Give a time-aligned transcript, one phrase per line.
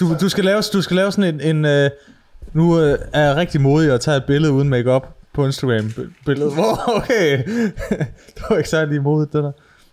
[0.00, 1.56] du, du, skal lave, du skal lave sådan en...
[1.56, 1.90] en øh,
[2.52, 5.92] nu øh, er jeg rigtig modig at tage et billede uden makeup på Instagram.
[6.26, 6.50] Billede.
[6.50, 7.44] Hvor, okay.
[8.34, 9.52] det var ikke særlig modigt, det der.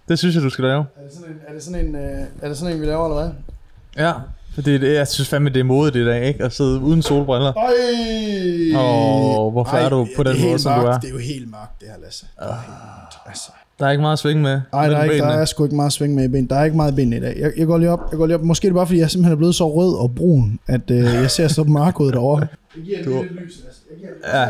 [0.10, 0.86] Det synes jeg, du skal lave.
[0.98, 3.06] Er det sådan en, er det sådan en, øh, er det sådan en vi laver,
[3.06, 3.34] eller hvad?
[3.98, 4.14] Ja.
[4.54, 6.44] Fordi det, jeg synes fandme, det er modigt i dag, ikke?
[6.44, 7.58] At sidde uden solbriller.
[7.58, 8.82] Øj!
[8.82, 10.96] Åh, hvorfor er du på den er måde, som du mørkt.
[10.96, 11.00] er?
[11.00, 12.26] Det er jo helt mørkt, det her, Lasse.
[12.40, 13.52] Det er helt mørkt, altså.
[13.80, 14.62] Der er ikke meget at svinge med.
[14.74, 16.46] Ej, der er, ikke, der er sgu ikke meget sving med i ben.
[16.46, 17.36] Der er ikke meget benene i dag.
[17.40, 18.44] Jeg, jeg, går lige op, jeg går lige op.
[18.44, 20.98] Måske er det bare, fordi jeg simpelthen er blevet så rød og brun, at øh,
[21.04, 22.48] jeg ser så mørk ud derovre.
[22.78, 23.82] Jeg giver Du- lidt lys, Lasse.
[23.92, 24.48] Jeg giver Ja.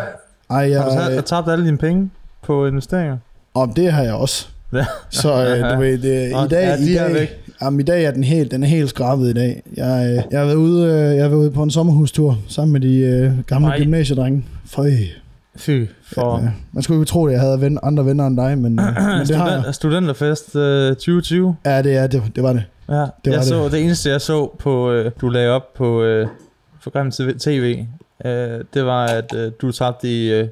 [0.50, 2.10] Ej, Har du jeg, tabt, øh, tabt alle dine penge
[2.44, 3.18] på investeringer?
[3.54, 4.48] om det har jeg også.
[4.74, 4.86] Ja.
[5.10, 7.30] Så øh, du ved, det, i dag, ja, de i dag,
[7.62, 9.64] jamen, i dag er den helt, den er helt skrabet i dag.
[9.78, 12.74] Jeg, øh, jeg har været ude, øh, jeg har været ude på en sommerhustur sammen
[12.74, 13.80] med de øh, gamle Nej.
[13.80, 14.46] gymnasiedrenge.
[14.66, 14.92] Føj.
[15.58, 16.40] Fy for...
[16.40, 19.28] Ja, man skulle ikke tro, at jeg havde ven, andre venner end dig, men, men
[19.28, 19.60] det har jeg.
[19.62, 21.56] Student, studenterfest øh, 2020.
[21.66, 22.64] Ja, det er det, det var det.
[22.90, 23.48] Ja, det var jeg det.
[23.48, 26.28] så, det eneste jeg så på, øh, du lagde op på øh,
[26.94, 27.86] Grim TV,
[28.26, 30.48] øh, det var at øh, du tabte i øh,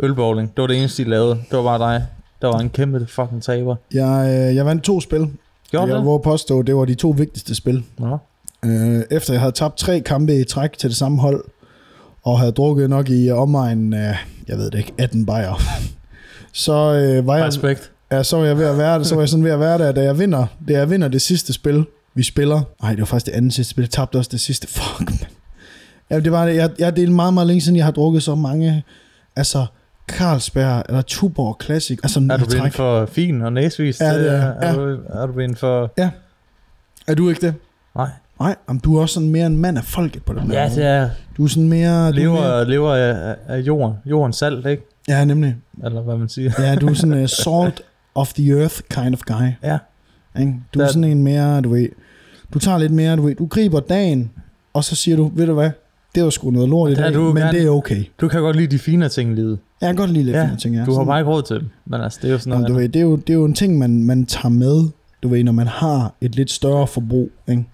[0.00, 0.52] ølbowling.
[0.56, 1.34] Det var det eneste de lavede.
[1.34, 2.06] Det var bare dig.
[2.42, 3.76] Der var en kæmpe fucking taber.
[3.94, 5.30] Jeg, øh, jeg vandt to spil.
[5.70, 6.22] Gjorde jeg det?
[6.22, 7.84] påstå, det var de to vigtigste spil.
[7.98, 8.18] Nå.
[8.64, 11.44] Øh, efter jeg havde tabt tre kampe i træk til det samme hold,
[12.26, 14.16] og havde drukket nok i omegnen af,
[14.48, 15.54] jeg ved det ikke, 18 bajer.
[16.52, 17.90] så øh, var jeg, Respekt.
[18.12, 19.78] ja, så var jeg ved at være det, så var jeg sådan ved at være
[19.78, 22.62] der, da jeg vinder, da jeg vinder det sidste spil, vi spiller.
[22.82, 24.68] Nej, det var faktisk det andet sidste spil, jeg tabte også det sidste.
[24.76, 25.28] Fuck, man.
[26.10, 26.56] Ja, det var det.
[26.56, 28.84] Jeg, jeg det er meget, meget længe siden, jeg har drukket så mange,
[29.36, 29.66] altså
[30.08, 31.98] Carlsberg eller Tuborg Classic.
[32.02, 34.00] Altså, Er du blevet for fin og næsvist?
[34.00, 34.56] Ja, det er jeg.
[34.60, 35.92] er, du, er du blevet for...
[37.06, 37.54] Er du ikke det?
[37.96, 38.10] Nej.
[38.40, 40.68] Nej, jamen, du er også sådan mere en mand af folket på den der Ja,
[40.68, 40.76] måde.
[40.80, 41.10] det er...
[41.36, 42.02] Du er sådan mere...
[42.06, 43.96] Du er Lever, mere lever af, af jorden.
[44.06, 44.82] Jordens salt, ikke?
[45.08, 45.56] ja, nemlig.
[45.84, 46.52] Eller hvad man siger.
[46.58, 47.82] Ja, du er sådan en salt
[48.14, 49.46] of the earth kind of guy.
[49.62, 49.78] Ja.
[50.40, 50.54] Ikke?
[50.74, 51.88] Du er Der- sådan en mere, du ved...
[52.54, 53.34] Du tager lidt mere, du ved...
[53.34, 54.30] Du griber dagen,
[54.74, 55.70] og så siger du, ved du hvad?
[56.14, 58.04] Det var sgu noget lort i Der er dag, du men gerne- det er okay.
[58.20, 59.58] Du kan godt lide de fine ting i livet.
[59.80, 60.80] Jeg kan godt lide lidt Ja, fine ting, ja.
[60.84, 61.68] Du har Sådan- bare ikke råd til det.
[61.86, 62.74] Men altså, det er jo sådan Jamen, noget.
[62.74, 64.88] du ved, det, er jo, det er jo en ting, man, man tager med,
[65.22, 67.64] du ved, når man har et lidt større forbrug, ikke?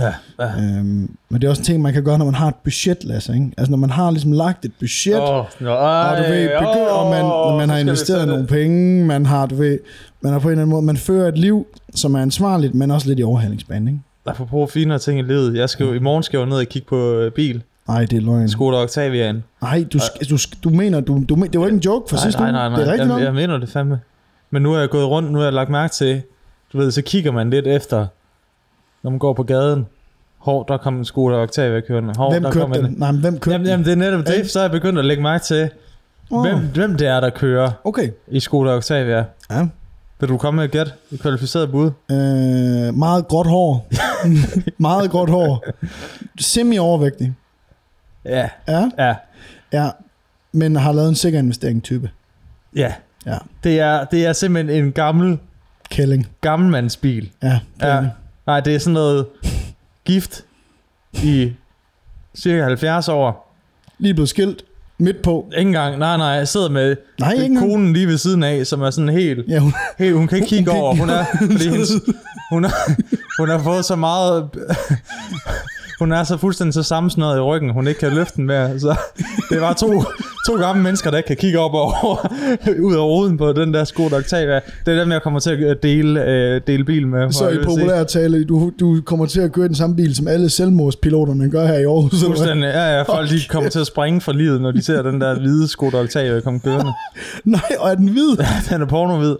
[0.00, 0.46] Ja, ja.
[0.46, 3.04] Øhm, men det er også en ting, man kan gøre, når man har et budget,
[3.04, 3.50] Lasse, ikke?
[3.58, 7.10] Altså, når man har ligesom lagt et budget, Åh, nå, Og du ved, begynder, og
[7.10, 9.78] man, når man har investeret nogle penge, man har, du ved,
[10.20, 12.90] man har på en eller anden måde, man fører et liv, som er ansvarligt, men
[12.90, 14.00] også lidt i overhalingsbanen, ikke?
[14.26, 15.56] Apropos finere ting i livet.
[15.56, 17.62] Jeg skal jo, I morgen skal jeg jo ned og kigge på øh, bil.
[17.88, 18.48] Ej, det er løgn.
[18.48, 19.44] Skoda Octavian.
[19.62, 19.98] Nej, du,
[20.30, 22.68] du, du mener, du, du, det var ikke en joke for nej, sidste nej, nej,
[22.68, 22.78] nej.
[22.78, 23.24] Det er rigtigt jeg, nok.
[23.24, 24.00] jeg mener det fandme.
[24.50, 26.22] Men nu er jeg gået rundt, nu har jeg lagt mærke til,
[26.72, 28.06] du ved, så kigger man lidt efter,
[29.02, 29.86] når man går på gaden.
[30.38, 32.14] Hov, der kom en Skoda Octavia kørende.
[32.16, 32.94] Hov, Hvem der kom kørte en, den?
[32.98, 35.04] Nej, men hvem kørte Jamen, jamen, det er netop det, så er jeg begyndt at
[35.04, 35.70] lægge mærke til, den?
[36.30, 38.10] Åh, hvem, hvem det er, der kører Okay.
[38.28, 39.24] i Skoda Octavia.
[39.50, 39.66] Ja.
[40.20, 40.94] Vil du komme med et gæt?
[41.10, 41.90] Et kvalificeret bud?
[42.10, 43.88] Øh, meget gråt hår.
[44.78, 45.64] meget gråt hår.
[46.40, 47.34] Semi-overvægtig.
[48.24, 49.14] Ja, Ja, ja,
[49.72, 49.90] ja.
[50.52, 52.10] Men har lavet en sikker investering type.
[52.76, 52.92] ja.
[53.26, 53.38] Ja.
[53.64, 55.38] Det er, det er simpelthen en gammel,
[55.90, 56.26] Kælling.
[56.40, 57.30] gammelmandsbil.
[57.42, 58.08] Ja, er Ja.
[58.46, 59.26] Nej, det er sådan noget
[60.04, 60.44] gift
[61.12, 61.52] i
[62.36, 63.54] cirka 70 år.
[63.98, 64.62] Lige blevet skilt.
[64.98, 65.48] Midt på.
[65.58, 67.70] Ikke engang, nej, nej, jeg sidder med Nej, ikke engang.
[67.70, 70.48] konen lige ved siden af, som er sådan helt, Ja, hun, helt hun kan ikke
[70.48, 70.94] kigge Hun over.
[70.94, 71.90] Hun er, fordi hendes,
[72.52, 72.94] hun, har,
[73.40, 74.48] hun har fået så meget,
[76.02, 78.80] hun er så fuldstændig så sammensnøret i ryggen, hun ikke kan løfte den mere.
[78.80, 78.96] Så
[79.50, 80.04] det var to,
[80.46, 82.32] to gamle mennesker, der ikke kan kigge op over,
[82.80, 84.60] ud af ruden på den der Skoda Octavia.
[84.86, 87.32] Det er dem, jeg kommer til at dele, øh, dele bil med.
[87.32, 90.50] så i populær tale, du, du kommer til at køre den samme bil, som alle
[90.50, 92.24] selvmordspiloterne gør her i Aarhus.
[92.24, 92.66] Fuldstændig.
[92.66, 95.38] Ja, ja, folk de kommer til at springe fra livet, når de ser den der
[95.38, 96.92] hvide Skoda Octavia komme kørende.
[97.44, 98.36] Nej, og er den hvid?
[98.70, 99.36] Den er pornohvid.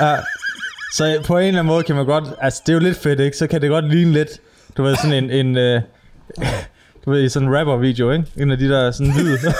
[0.00, 0.16] Ja.
[0.92, 2.24] Så på en eller anden måde kan man godt...
[2.40, 3.36] Altså, det er jo lidt fedt, ikke?
[3.36, 4.40] Så kan det godt ligne lidt...
[4.76, 5.30] Du ved, sådan en...
[5.30, 5.80] en øh,
[7.04, 8.24] du ved, sådan en rapper-video, ikke?
[8.36, 9.38] En af de der sådan hvide.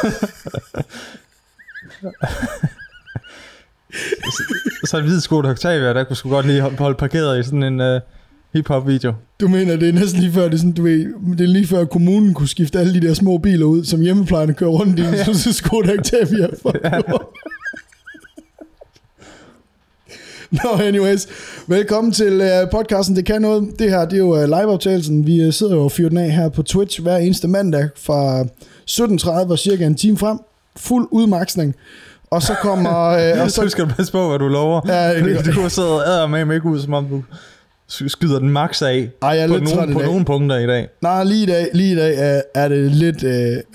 [4.88, 7.80] så, en hvid Skoda Octavia, der kunne sgu godt lige holde parkeret i sådan en
[7.80, 8.00] øh,
[8.52, 9.14] hip-hop-video.
[9.40, 10.98] Du mener, det er næsten lige før, det er, sådan, du ved,
[11.36, 14.54] det er lige før kommunen kunne skifte alle de der små biler ud, som hjemmeplejerne
[14.54, 16.48] kører rundt i, så så Skoda Octavia.
[20.64, 21.28] Nå, anyways.
[21.66, 23.68] Velkommen til uh, podcasten Det Kan Noget.
[23.78, 25.26] Det her, det er jo uh, liveoptagelsen.
[25.26, 28.42] Vi uh, sidder jo og fyrer den af her på Twitch hver eneste mandag fra
[28.90, 30.38] 17.30 og cirka en time frem.
[30.76, 31.74] Fuld udmaksning.
[32.30, 32.90] Og så kommer...
[32.90, 34.80] Uh, og Så så, skal du passe på, hvad du lover.
[34.86, 37.22] Ja, det er du, du og æder med ikke ud, som om du
[38.08, 40.88] skyder den max af ej, jeg er på, lidt i på nogle punkter i dag.
[41.02, 43.24] Nej, lige i dag, lige i dag uh, er det lidt,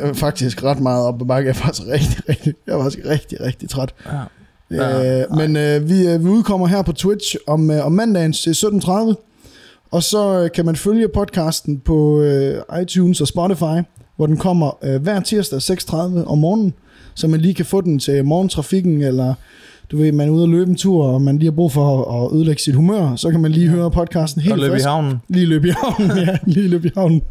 [0.04, 1.48] uh, faktisk ret meget op ad bakke.
[1.48, 3.94] Jeg er faktisk rigtig, rigtig, jeg er faktisk rigtig, rigtig træt.
[4.06, 4.12] Ja.
[4.72, 7.92] Ja, Ja, øh, men øh, vi, øh, vi udkommer her på Twitch om, øh, om
[7.92, 9.14] mandagen til 17.30.
[9.92, 13.82] Og så øh, kan man følge podcasten på øh, iTunes og Spotify,
[14.16, 15.96] hvor den kommer øh, hver tirsdag 6.30
[16.26, 16.74] om morgenen,
[17.16, 19.34] så man lige kan få den til morgentrafikken, eller
[19.92, 22.04] du ved, man er ude og løbe en tur, og man lige har brug for
[22.04, 24.72] at, at ødelægge sit humør, så kan man lige høre podcasten helt Og løb i
[24.72, 24.86] frisk.
[24.86, 27.22] havnen Lige løbe i havnen, ja, lige løbe i havnen.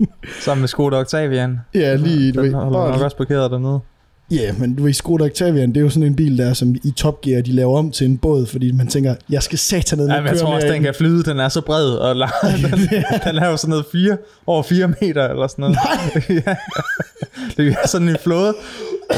[0.41, 1.59] sammen med Skoda Octavian.
[1.75, 3.81] Ja, lige, du ved, Den holder nok også parkeret dernede.
[4.35, 6.91] Ja, men du ved, Skoda Octavian, det er jo sådan en bil der, som i
[6.97, 10.09] Top Gear, de laver om til en båd, fordi man tænker, jeg skal satan ned
[10.09, 11.25] Ja, men jeg tror også, den kan flyde.
[11.25, 12.33] Den er så bred, og lang.
[12.71, 14.17] den, den er jo sådan noget fire,
[14.47, 15.77] over 4 meter, eller sådan noget.
[15.85, 16.37] Nej.
[16.47, 16.55] ja.
[17.57, 18.55] Det er sådan en flåde.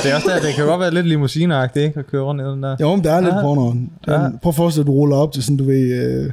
[0.03, 1.99] Det er også der, det kan godt være lidt limousineagtigt, ikke?
[1.99, 2.77] At køre rundt i den der.
[2.81, 3.41] Jo, men der er lidt Ja.
[3.41, 3.73] porno.
[4.07, 4.29] Ja.
[4.43, 6.33] Prøv at forestille dig, at du ruller op til sådan, du ved, øh,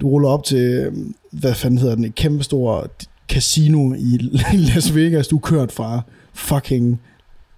[0.00, 0.92] du ruller op til, øh,
[1.32, 2.86] hvad fanden hedder den, et kæmpestor
[3.28, 4.18] casino i
[4.74, 5.28] Las Vegas.
[5.28, 6.00] Du er kørt fra
[6.34, 7.00] fucking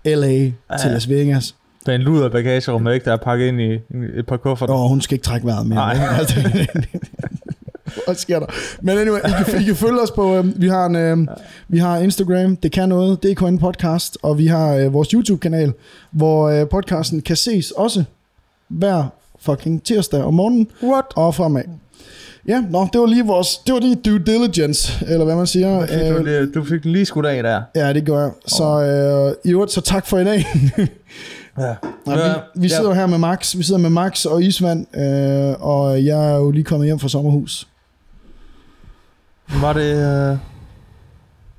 [0.04, 0.50] LA ja.
[0.80, 1.54] til Las Vegas.
[1.86, 3.04] Der er en luder bagagerum, ikke?
[3.04, 3.74] Der er pakket ind i
[4.18, 4.74] et par kufferter.
[4.74, 5.76] Og hun skal ikke trække vejret mere.
[5.76, 5.96] Nej.
[6.18, 6.40] Altså,
[8.06, 8.46] Hvad sker der?
[8.82, 11.18] Men anyway, I kan, I kan følge os på, øh, vi har en, øh,
[11.68, 15.72] vi har Instagram, det kan noget, DKN Podcast, og vi har øh, vores YouTube-kanal,
[16.10, 18.04] hvor øh, podcasten kan ses også
[18.68, 19.04] hver
[19.40, 21.04] fucking tirsdag om morgenen What?
[21.16, 21.64] og fremad.
[22.48, 25.86] Ja, nå, det var lige vores, det var lige due diligence, eller hvad man siger.
[25.86, 27.62] Fik du, Øh, lige- du fik den lige skudt af der.
[27.74, 28.30] ja, det gør jeg.
[28.46, 30.46] Så øh, i øvrigt, så tak for i dag.
[31.58, 31.74] Ja.
[32.06, 36.04] Nej, vi, vi sidder her med Max, vi sidder med Max og Isvand, øh, og
[36.04, 37.68] jeg er jo lige kommet hjem fra sommerhus.
[39.60, 39.96] Var det...
[40.32, 40.36] Øh...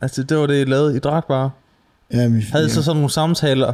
[0.02, 0.96] Altså, det var det, I lavede.
[0.96, 1.50] I drak bare.
[2.14, 2.74] Ja, vi, Havde I ja.
[2.74, 3.74] så sådan nogle samtaler,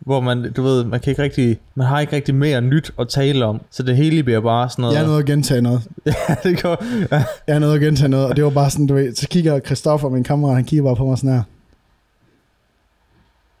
[0.00, 3.08] hvor man, du ved, man kan ikke rigtig, man har ikke rigtig mere nyt at
[3.08, 4.94] tale om, så det hele bliver bare sådan noget.
[4.94, 5.82] Jeg er nødt at gentage noget.
[6.06, 6.12] ja,
[6.42, 6.84] det går.
[7.12, 7.24] Ja.
[7.46, 9.60] Jeg er nødt at gentage noget, og det var bare sådan, du ved, så kigger
[9.60, 11.42] Christoffer, min kammerat, han kigger bare på mig sådan her.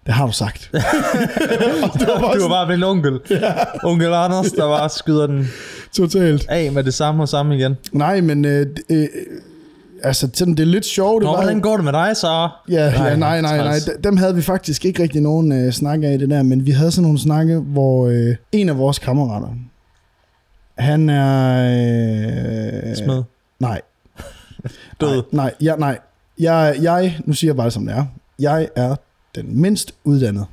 [0.06, 0.70] Det har du sagt.
[0.72, 0.80] det
[2.08, 3.20] var bare, Du var bare min onkel.
[3.30, 3.52] Ja.
[3.84, 5.48] Onkel Anders, der bare skyder den
[5.92, 6.46] totalt.
[6.48, 7.76] af med det samme og samme igen.
[7.92, 9.06] Nej, men øh, øh,
[10.02, 11.22] altså, sådan, det er lidt sjovt.
[11.22, 12.48] Nå, det var, hvordan går det med dig så?
[12.68, 13.74] Ja, Nej, ja, nej, nej, nej.
[14.04, 16.90] Dem havde vi faktisk ikke rigtig nogen øh, snak af det der, men vi havde
[16.90, 19.48] sådan nogle snakke, hvor øh, en af vores kammerater,
[20.78, 21.62] han er...
[22.90, 23.22] Øh, Smed.
[23.60, 23.80] Nej.
[25.00, 25.22] Død.
[25.32, 25.98] Nej, nej, ja, nej.
[26.38, 28.04] Jeg, jeg, nu siger jeg bare det, som det er.
[28.38, 28.96] Jeg er
[29.34, 30.46] den mindst uddannede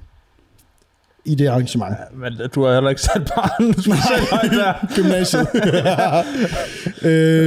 [1.26, 1.96] i det arrangement.
[2.14, 4.74] Men du har heller ikke sat barnen specielt højt der.
[4.96, 5.48] Gymnasiet.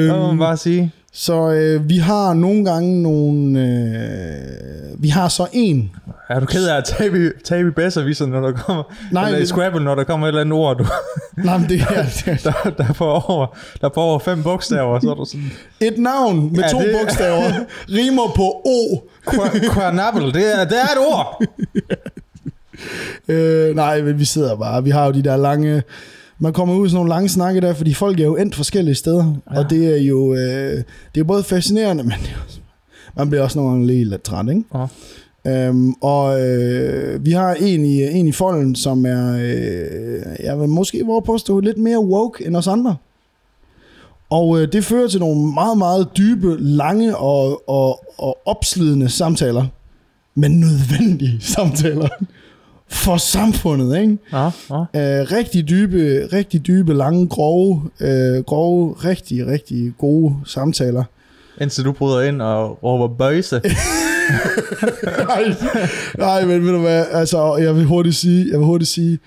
[0.08, 0.92] Det må man bare sige.
[1.20, 3.61] Så øh, vi har nogle gange nogle...
[3.61, 5.91] Øh, vi har så en.
[6.31, 8.82] Er du ked af at tabe, tabe bedserviser, når der kommer...
[9.12, 10.87] Nej, eller det- Scrabble, når der kommer et eller andet ord, du,
[11.37, 13.47] Nej, men det er, det er der, der, får over,
[13.81, 15.50] der får over fem bogstaver, så er du sådan...
[15.81, 17.43] et navn med Ja, to det- bogstaver
[17.97, 19.09] rimer på O.
[19.73, 21.43] Quernapple, det er, det er et ord.
[23.29, 24.85] Øh, nej, men vi sidder bare.
[24.85, 25.82] Vi har jo de der lange...
[26.38, 28.94] Man kommer ud i sådan nogle lange snakke der, fordi folk er jo endt forskellige
[28.94, 29.35] steder.
[29.50, 29.58] Ja.
[29.58, 30.82] Og det er jo øh,
[31.14, 32.17] det er både fascinerende, men
[33.17, 34.64] man bliver også nogle gange lige lidt træt, ikke?
[34.75, 34.87] Ja.
[35.46, 40.69] Øhm, og øh, vi har en i, en i folden, som er, øh, jeg vil
[40.69, 42.96] måske våge påstå, lidt mere woke end os andre.
[44.31, 49.67] Og øh, det fører til nogle meget, meget dybe, lange og, og, og opslidende samtaler.
[50.34, 52.08] Men nødvendige samtaler
[52.90, 54.19] for samfundet, ikke?
[54.32, 54.44] Ja,
[54.94, 55.20] ja.
[55.20, 61.05] Øh, rigtig dybe, rigtig dybe, lange, grove, øh, grove, rigtig, rigtig gode samtaler.
[61.61, 63.61] Indtil du bryder ind og råber bøjse.
[65.29, 65.55] nej,
[66.19, 69.19] nej, men ved du hvad, altså, jeg vil hurtigt sige, jeg vil hurtigt sige,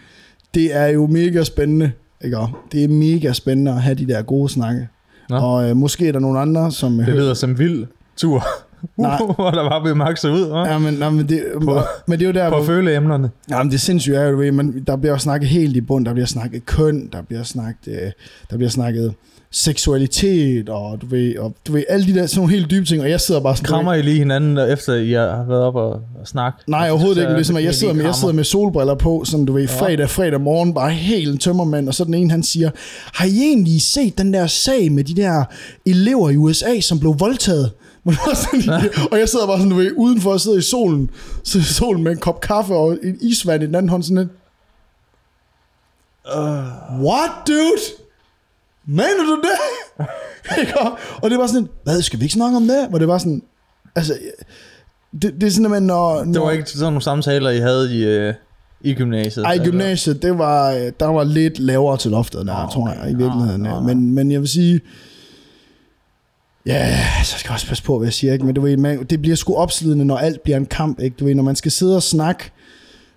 [0.54, 1.92] det er jo mega spændende,
[2.24, 2.38] ikke?
[2.72, 4.88] Det er mega spændende at have de der gode snakke.
[5.30, 5.38] Nå.
[5.38, 6.98] Og øh, måske er der nogle andre, som...
[6.98, 7.86] Det lyder som vild
[8.18, 8.48] tur.
[8.98, 9.18] Nej.
[9.36, 10.72] Hvor der bare bliver makset ud, hva'?
[10.72, 12.60] Ja, men, nej, men, det, På- men det er jo der, På hvor...
[12.60, 13.30] at føle emnerne.
[13.50, 16.26] Jamen, det sindssygt er jo, ved, man, der bliver snakket helt i bund, der bliver
[16.28, 18.12] snakket køn, der bliver snakket, øh,
[18.52, 19.14] der bliver snakket
[19.76, 23.02] seksualitet, og du ved, og, du ved alle de der sådan nogle helt dybe ting,
[23.02, 23.68] og jeg sidder bare sådan...
[23.68, 26.58] Krammer I lige hinanden, efter I har været op og, og snakke?
[26.68, 27.30] Nej, overhovedet ikke.
[27.32, 29.80] Så- Ligesom, at jeg, sidder med, jeg sidder med solbriller på, sådan du ved, Ja.
[29.80, 32.70] fredag, fredag morgen, bare helt en tømmermand, og så den ene, han siger,
[33.14, 35.44] har I egentlig set den der sag med de der
[35.86, 37.72] elever i USA, som blev voldtaget?
[38.04, 41.10] Men det sådan, og jeg sidder bare sådan, du ved, udenfor og sidder i solen,
[41.44, 44.18] så i solen med en kop kaffe og en isvand i den anden hånd, sådan
[44.18, 44.30] lidt,
[46.38, 47.82] Uh, what, dude?
[48.86, 50.08] Mener du det?
[51.24, 52.88] Og- det var sådan, hvad, skal vi ikke snakke om det?
[52.90, 53.42] Hvor det var sådan,
[53.96, 54.18] altså,
[55.22, 56.18] det, det er sådan, at når...
[56.18, 58.34] det når var ikke sådan nogle samtaler, I havde i, øh,
[58.82, 59.46] i gymnasiet?
[59.46, 62.90] Ej, i gymnasiet, det var, øh, der var lidt lavere til loftet der, oh, tror
[62.90, 63.12] jeg, okay.
[63.12, 63.62] i virkeligheden.
[63.62, 63.80] Nå, nå.
[63.80, 64.82] Men, men jeg vil sige,
[66.66, 68.46] ja, så skal jeg også passe på, hvad jeg siger, ikke?
[68.46, 71.16] men du ved, man, det bliver sgu opslidende, når alt bliver en kamp, ikke?
[71.20, 72.52] Du ved, når man skal sidde og snakke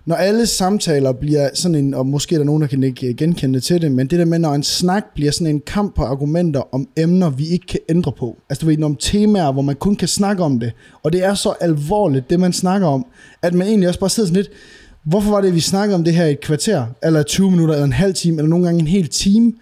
[0.05, 3.15] når alle samtaler bliver sådan en, og måske er der nogen, der kan ikke øh,
[3.15, 6.03] genkende til det, men det der med, når en snak bliver sådan en kamp på
[6.03, 8.37] argumenter om emner, vi ikke kan ændre på.
[8.49, 10.71] Altså du ved, om temaer, hvor man kun kan snakke om det.
[11.03, 13.05] Og det er så alvorligt, det man snakker om,
[13.41, 14.49] at man egentlig også bare sidder sådan lidt,
[15.03, 17.85] hvorfor var det, vi snakkede om det her i et kvarter, eller 20 minutter, eller
[17.85, 19.53] en halv time, eller nogle gange en hel time?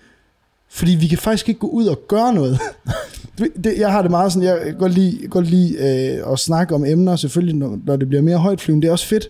[0.69, 2.59] Fordi vi kan faktisk ikke gå ud og gøre noget.
[3.37, 6.75] det, jeg har det meget sådan, jeg kan godt lide, godt lide øh, at snakke
[6.75, 9.27] om emner, selvfølgelig, når, når det bliver mere højtflyvende, det er også fedt.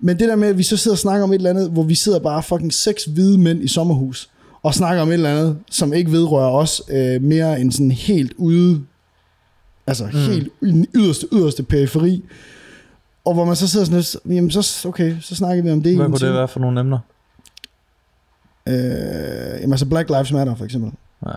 [0.00, 1.82] Men det der med, at vi så sidder og snakker om et eller andet, hvor
[1.82, 4.30] vi sidder bare fucking seks hvide mænd i sommerhus,
[4.62, 8.32] og snakker om et eller andet, som ikke vedrører os øh, mere end sådan helt
[8.36, 8.82] ude,
[9.86, 10.18] altså mm.
[10.18, 12.24] helt i den yderste, yderste periferi.
[13.24, 15.96] Og hvor man så sidder sådan lidt, jamen så, okay, så snakker vi om det.
[15.96, 16.98] Hvad kunne det være for nogle emner?
[18.68, 18.74] Øh,
[19.60, 20.92] jamen altså Black Lives Matter for eksempel.
[21.26, 21.32] Ja.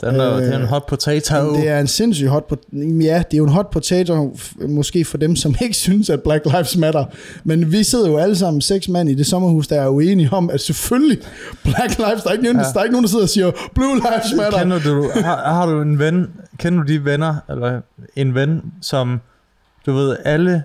[0.00, 1.54] Den er, øh, det er en hot potato.
[1.54, 2.76] Det er en sindssygt hot potato.
[3.00, 4.36] Ja, det er jo en hot potato,
[4.68, 7.04] måske for dem, som ikke synes, at Black Lives Matter.
[7.44, 10.50] Men vi sidder jo alle sammen, seks mand i det sommerhus, der er uenige om,
[10.50, 11.18] at selvfølgelig
[11.64, 12.62] Black Lives, der er ikke nogen, ja.
[12.62, 14.58] der, er ikke nogen, der sidder og siger, Blue Lives Matter.
[14.58, 16.26] Kender du, har, har du en ven,
[16.58, 17.80] kender du de venner, eller
[18.16, 19.20] en ven, som,
[19.86, 20.64] du ved, alle,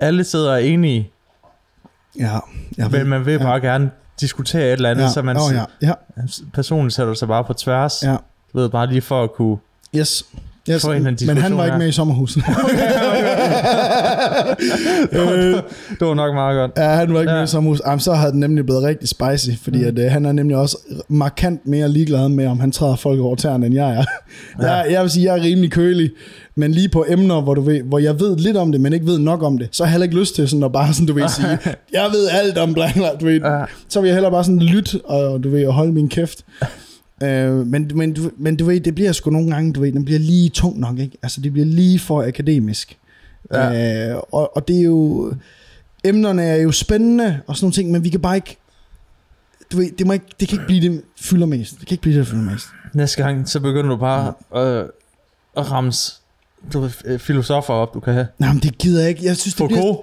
[0.00, 1.12] alle sidder er enige,
[2.18, 2.38] Ja,
[2.76, 3.42] jeg men man vil ja.
[3.42, 5.92] bare gerne diskutere et eller andet, Ja, så man oh, ja, ja,
[6.54, 8.02] personligt sætter sig bare på tværs.
[8.02, 8.16] ja.
[8.52, 9.56] Du ved, bare lige for at kunne...
[9.96, 10.24] Yes.
[10.70, 10.86] Yes,
[11.26, 12.42] men han var ikke med i sommerhuset.
[12.46, 12.56] det,
[15.98, 16.70] det var nok meget godt.
[16.76, 17.38] Ja, han var ikke ja.
[17.38, 17.84] Med i sommerhuset.
[17.86, 19.86] Jamen, så havde den nemlig blevet rigtig spicy, fordi mm.
[19.86, 20.78] at, øh, han er nemlig også
[21.08, 24.04] markant mere ligeglad med, om han træder folk over tæerne, end jeg er.
[24.62, 24.72] Ja.
[24.72, 26.10] Jeg, jeg vil sige, jeg er rimelig kølig,
[26.54, 29.06] men lige på emner, hvor, du ved, hvor jeg ved lidt om det, men ikke
[29.06, 31.06] ved nok om det, så har jeg heller ikke lyst til sådan at bare sådan,
[31.06, 31.58] du ved, sige,
[31.92, 33.40] jeg ved alt om Black Lives, du ved.
[33.40, 33.64] Ja.
[33.88, 36.44] Så vil jeg hellere bare sådan lytte, og du ved, og holde min kæft.
[37.22, 40.04] Øh, men, men, du, men du ved, det bliver sgu nogle gange, du ved, den
[40.04, 41.18] bliver lige tung nok, ikke?
[41.22, 42.98] Altså, det bliver lige for akademisk.
[43.52, 43.70] Ja.
[43.70, 44.10] Ja.
[44.10, 45.32] Øh, og, og det er jo,
[46.04, 48.56] emnerne er jo spændende og sådan nogle ting, men vi kan bare ikke,
[49.72, 51.80] du ved, det, må ikke, det kan ikke blive det, der fylder mest.
[51.80, 52.66] Det kan ikke blive det, der fylder mest.
[52.94, 54.88] Næste gang, så begynder du bare øh,
[55.56, 56.12] at ramse
[56.72, 58.26] du ved, øh, filosofer op, du kan have.
[58.38, 59.24] Nej, men det gider jeg ikke.
[59.24, 59.80] Jeg synes, det bliver...
[59.80, 60.00] Foucault,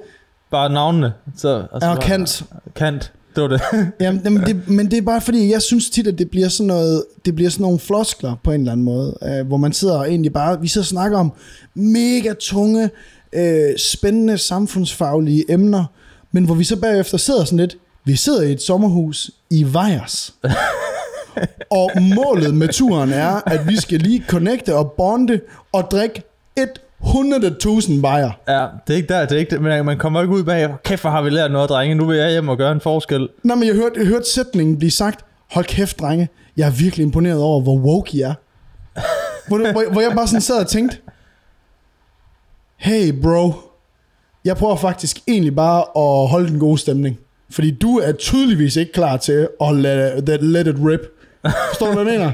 [0.51, 1.13] bare navnene.
[1.37, 2.43] Så, altså, Ja, og Kant.
[2.75, 3.61] Kant, det var det.
[4.01, 6.67] Jamen, jamen, det, men det er bare fordi, jeg synes tit, at det bliver sådan
[6.67, 9.97] noget, det bliver sådan nogle floskler på en eller anden måde, øh, hvor man sidder
[9.97, 11.33] og egentlig bare, vi sidder og snakker om
[11.73, 12.89] mega tunge,
[13.35, 15.85] øh, spændende samfundsfaglige emner,
[16.31, 20.33] men hvor vi så bagefter sidder sådan lidt, vi sidder i et sommerhus i Vejers.
[21.81, 25.39] og målet med turen er, at vi skal lige connecte og bonde
[25.71, 26.23] og drikke
[27.05, 28.31] 100.000 bajer.
[28.47, 30.69] ja, det er ikke der, det er ikke det, men man kommer ikke ud bag,
[30.83, 33.29] kæft, hvor har vi lært noget, drenge, nu vil jeg hjem og gøre en forskel.
[33.43, 37.03] Nå, men jeg hørte, jeg hørte sætningen blive sagt, hold kæft, drenge, jeg er virkelig
[37.03, 38.33] imponeret over, hvor woke I er.
[39.47, 40.97] hvor, hvor, hvor jeg bare sådan sad og tænkte,
[42.77, 43.53] hey bro,
[44.45, 47.19] jeg prøver faktisk egentlig bare at holde den gode stemning.
[47.49, 50.99] Fordi du er tydeligvis ikke klar til at let, let, it rip.
[51.69, 52.31] Forstår du, hvad jeg mener?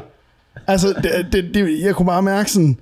[0.68, 2.78] Altså, det, det, det, jeg kunne bare mærke sådan,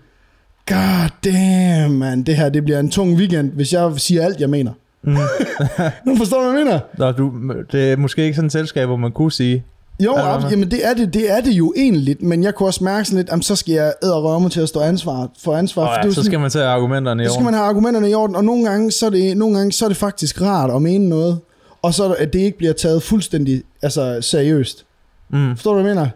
[0.67, 4.49] god damn, man, det her det bliver en tung weekend, hvis jeg siger alt, jeg
[4.49, 4.71] mener.
[5.01, 5.17] Mm.
[6.05, 6.79] nu forstår du, hvad jeg mener?
[6.97, 7.33] Nå, du,
[7.71, 9.63] det er måske ikke sådan et selskab, hvor man kunne sige,
[10.05, 12.69] Jo, der ab- jamen det er det, det er det jo egentlig, men jeg kunne
[12.69, 15.83] også mærke sådan lidt, jamen, så skal jeg æderrømme til at stå ansvar for ansvar.
[15.83, 17.57] Åh, for det ja, så sådan- skal man tage argumenterne i så skal man orden.
[17.59, 19.97] have argumenterne i orden, og nogle gange, så er det, nogle gange, så er det
[19.97, 21.39] faktisk rart at mene noget,
[21.81, 24.85] og så det- at det ikke bliver taget fuldstændig altså, seriøst.
[25.29, 25.55] Mm.
[25.55, 26.09] Forstår du, hvad jeg mener?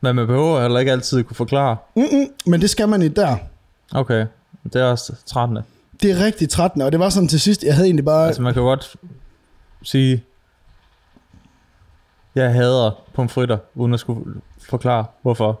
[0.00, 1.76] Men man behøver heller ikke altid kunne forklare.
[1.96, 3.36] Mm-mm, men det skal man i der.
[3.94, 4.26] Okay,
[4.64, 5.62] det er også trættende.
[6.02, 8.26] Det er rigtig trættende, og det var sådan til sidst, jeg havde egentlig bare...
[8.26, 8.94] Altså man kan godt
[9.82, 10.24] sige,
[12.34, 14.24] jeg hader pomfritter, uden at skulle
[14.68, 15.60] forklare, hvorfor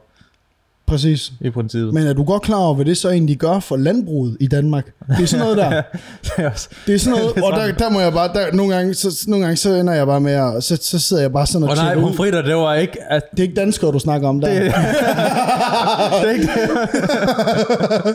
[0.86, 1.32] Præcis.
[1.40, 1.94] i princippet.
[1.94, 4.86] Men er du godt klar over, hvad det så egentlig gør for landbruget i Danmark?
[5.08, 5.82] Det er sådan noget der.
[6.24, 8.52] det er også, Det er sådan noget, er og der, der må jeg bare, der,
[8.52, 11.32] nogle, gange, så, nogle gange så ender jeg bare med at, så, så sidder jeg
[11.32, 12.02] bare sådan og og nej, ud.
[12.02, 14.48] pomfritter, det var ikke, at Det er ikke danskere, du snakker om der.
[14.48, 14.60] Det...
[16.22, 16.48] det er ikke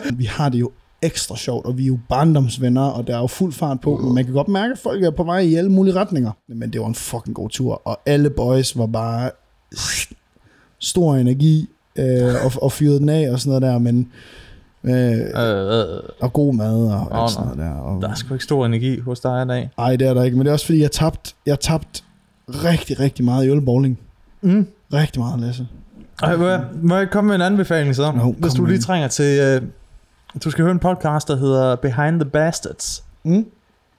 [0.08, 0.18] det.
[0.18, 0.70] Vi har det jo
[1.02, 4.14] ekstra sjovt, og vi er jo barndomsvenner, og der er jo fuld fart på, men
[4.14, 6.30] man kan godt mærke, at folk er på vej i alle mulige retninger.
[6.48, 9.30] Men det var en fucking god tur, og alle boys var bare
[10.78, 14.10] stor energi, øh, og, og fyrede den af og sådan noget der, men øh,
[14.84, 17.80] Øh, øh, og god mad og Åh, alt sådan noget der.
[17.80, 19.70] Og, der er sgu ikke stor energi hos dig i dag.
[19.78, 22.04] ej, det er der ikke, men det er også fordi, jeg tabt, jeg tabt
[22.48, 23.98] rigtig, rigtig meget i ølbowling.
[24.40, 24.66] Mm.
[24.92, 25.66] Rigtig meget, Lasse.
[26.22, 28.12] Ej, må, jeg, må jeg komme med en anbefaling så?
[28.16, 28.82] Jo, Hvis du lige med.
[28.82, 29.40] trænger til...
[29.40, 29.62] Øh,
[30.44, 33.04] du skal høre en podcast, der hedder Behind the Bastards.
[33.24, 33.46] Mm?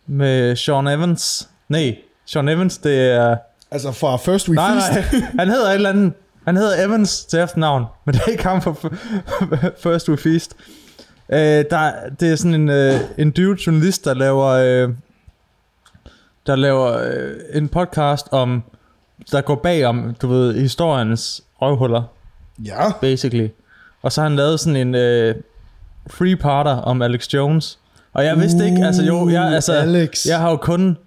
[0.07, 1.49] Med Sean Evans.
[1.69, 3.37] Nej, Sean Evans, det er...
[3.71, 5.01] Altså fra First We Nej, nej,
[5.39, 6.13] han hedder et eller andet...
[6.45, 8.73] Han hedder Evans til efternavn, men det er ikke ham for
[9.83, 10.55] First We Feast.
[11.29, 14.45] Øh, der, det er sådan en, øh, en dude journalist, der laver...
[14.47, 14.89] Øh,
[16.47, 18.63] der laver øh, en podcast om,
[19.31, 22.03] der går bag om, du ved, historiens røvhuller,
[22.65, 22.91] Ja.
[23.01, 23.47] basically.
[24.01, 25.35] Og så har han lavet sådan en øh,
[26.07, 27.79] free-parter om Alex Jones.
[28.13, 30.25] Og jeg vidste ikke, altså jo, jeg, altså, Alex.
[30.25, 30.97] jeg har jo kun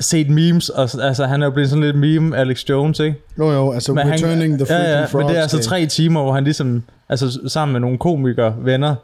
[0.00, 3.16] set memes, og så- altså han er jo blevet sådan lidt meme Alex Jones, ikke?
[3.38, 5.86] Jo, jo, altså Men han- Returning the Freaking ja, ja, men det er altså tre
[5.86, 8.94] timer, hvor han ligesom, altså sammen med nogle komikere, venner,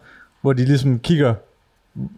[0.41, 1.35] hvor de ligesom kigger,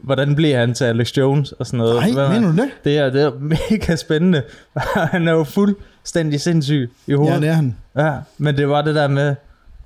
[0.02, 1.94] hvordan blev han til Alex Jones og sådan noget.
[1.96, 2.68] Nej, Hvad- mener du det?
[2.84, 3.30] Det er, det er
[3.70, 4.42] mega spændende.
[5.12, 7.42] han er jo fuldstændig sindssyg i Ja, hovedet.
[7.42, 7.76] det er han.
[7.96, 9.34] Ja, men det var det der med,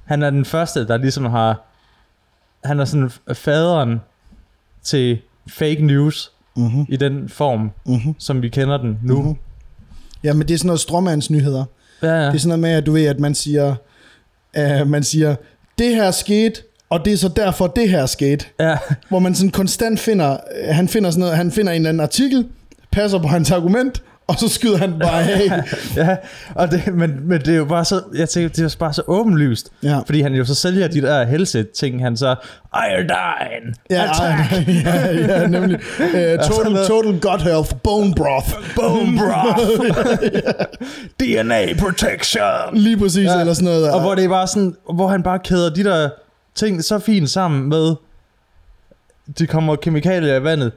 [0.05, 1.61] han er den første, der ligesom har,
[2.65, 4.01] han er sådan faderen
[4.83, 6.87] til fake news Mm-hmm.
[6.89, 8.15] i den form, Mm-hmm.
[8.19, 9.23] som vi kender den nu.
[9.23, 9.37] Mhm.
[10.25, 11.65] Ja, men det er sådan noget stråmandsnyheder.
[12.03, 12.27] Ja, ja.
[12.27, 13.75] Det er sådan noget med, at du ved, at man siger,
[14.59, 15.37] uh, man siger,
[15.79, 16.61] det her skete,
[16.91, 18.45] og det er så derfor, det her skete.
[18.61, 18.79] ja.
[19.09, 20.37] Hvor man sådan konstant finder,
[20.71, 22.47] han finder sådan noget, han finder en eller anden artikel,
[22.93, 25.51] passer på hans argument, og så skyder han bare af.
[25.97, 26.17] ja,
[26.55, 29.03] og det, men, men det er jo bare så, jeg tænker, det er bare så
[29.07, 29.99] åbenlyst, Ja.
[30.07, 32.35] fordi han jo så sælger de der helse-ting, han så,
[32.91, 35.79] iodine, Ja, attack, ja, ja, nemlig.
[36.01, 38.51] Uh, total, total gut health, bone broth.
[38.77, 39.91] bone broth,
[41.21, 42.43] DNA protection.
[42.73, 43.41] Lige præcis, ja.
[43.41, 43.91] Eller sådan noget.
[43.93, 46.09] Og hvor det er bare sådan, hvor han bare kæder de der
[46.55, 47.95] ting så fint sammen med,
[49.39, 50.73] de kommer kemikalier i vandet,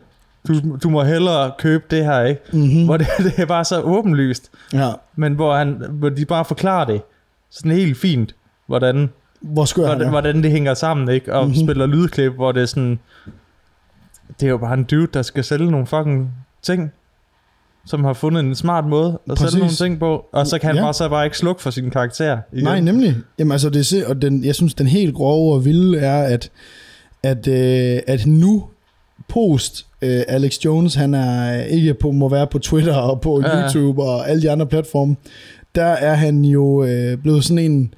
[0.50, 2.42] du, du må hellere købe det her, ikke?
[2.54, 2.86] mm-hmm.
[2.86, 4.92] Hvor det, det er bare så åbenlyst, ja.
[5.16, 7.02] men hvor, han, hvor de bare forklarer det
[7.50, 8.36] sådan helt fint,
[8.68, 9.10] hvordan,
[9.42, 10.12] Hvor skør han hvordan, er.
[10.12, 11.34] hvordan det hænger sammen, ikke?
[11.34, 11.52] Og Mhm.
[11.52, 11.66] mm-hmm.
[11.68, 13.00] spiller lydklip, hvor det er sådan,
[14.40, 16.92] det er jo bare en dude, der skal sælge nogle fucking ting,
[17.86, 19.52] som har fundet en smart måde at Præcis.
[19.52, 20.82] sælge nogle ting på, og så kan han Ja.
[20.82, 22.38] bare så bare ikke slukke for sin karakter.
[22.54, 22.64] Igen.
[22.64, 23.16] Nej, nemlig.
[23.40, 26.50] Jamen altså, det er, og den, jeg synes, den helt grove og vilde er, at,
[27.24, 28.68] at, øh, at nu
[29.28, 33.62] post øh, Alex Jones, han er ikke på, må være på Twitter og på Ja.
[33.64, 35.16] YouTube og alle de andre platforme,
[35.76, 37.94] der er han jo øh, blevet sådan en,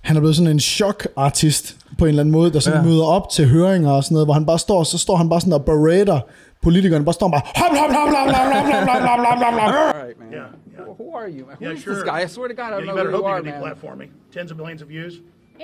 [0.00, 2.84] han er blevet sådan en chokartist på en eller anden måde, der sådan ja.
[2.88, 5.40] Møder op til høringer og sådan noget, hvor han bare står, så står han bare
[5.40, 6.20] sådan og berater
[6.62, 9.54] politikerne, bare står bare, hop, hop, hop, hop, hop, hop, hop, hop, hop, hop, hop,
[9.54, 9.74] hop.
[9.74, 10.28] All right, man.
[10.32, 10.38] Yeah,
[10.74, 10.84] yeah.
[10.86, 11.56] Who, who are you, man?
[11.58, 11.94] Who Yeah, is sure.
[11.94, 12.18] this guy?
[12.24, 13.44] I swear to God, I Yeah, don't you know better who you hope are, you
[13.52, 13.62] can man.
[13.62, 14.06] deplatform me.
[14.34, 15.12] Tens of millions of views.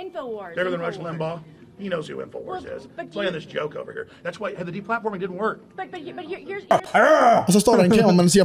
[0.02, 0.54] Infowars.
[0.58, 0.98] Bigger than Rush.
[1.06, 1.38] Limbaugh.
[1.82, 2.82] He knows who Infowars Well, is.
[3.12, 4.06] playing you- this joke over here.
[4.24, 5.56] That's why the deplatforming didn't work.
[5.78, 6.64] But but but here, here's,
[6.94, 8.44] here's Og så står der en kameraman og siger...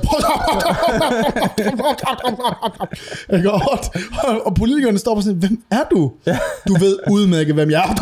[3.33, 3.51] Ikke?
[3.51, 6.11] og, og politikerne står på sådan, hvem er du?
[6.67, 7.93] Du ved udmærket, hvem jeg er.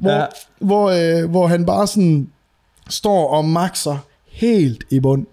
[0.00, 0.26] Hvor, Ja.
[0.60, 0.90] hvor,
[1.24, 2.28] øh, hvor han bare sådan
[2.88, 5.26] står og maxer helt i bund.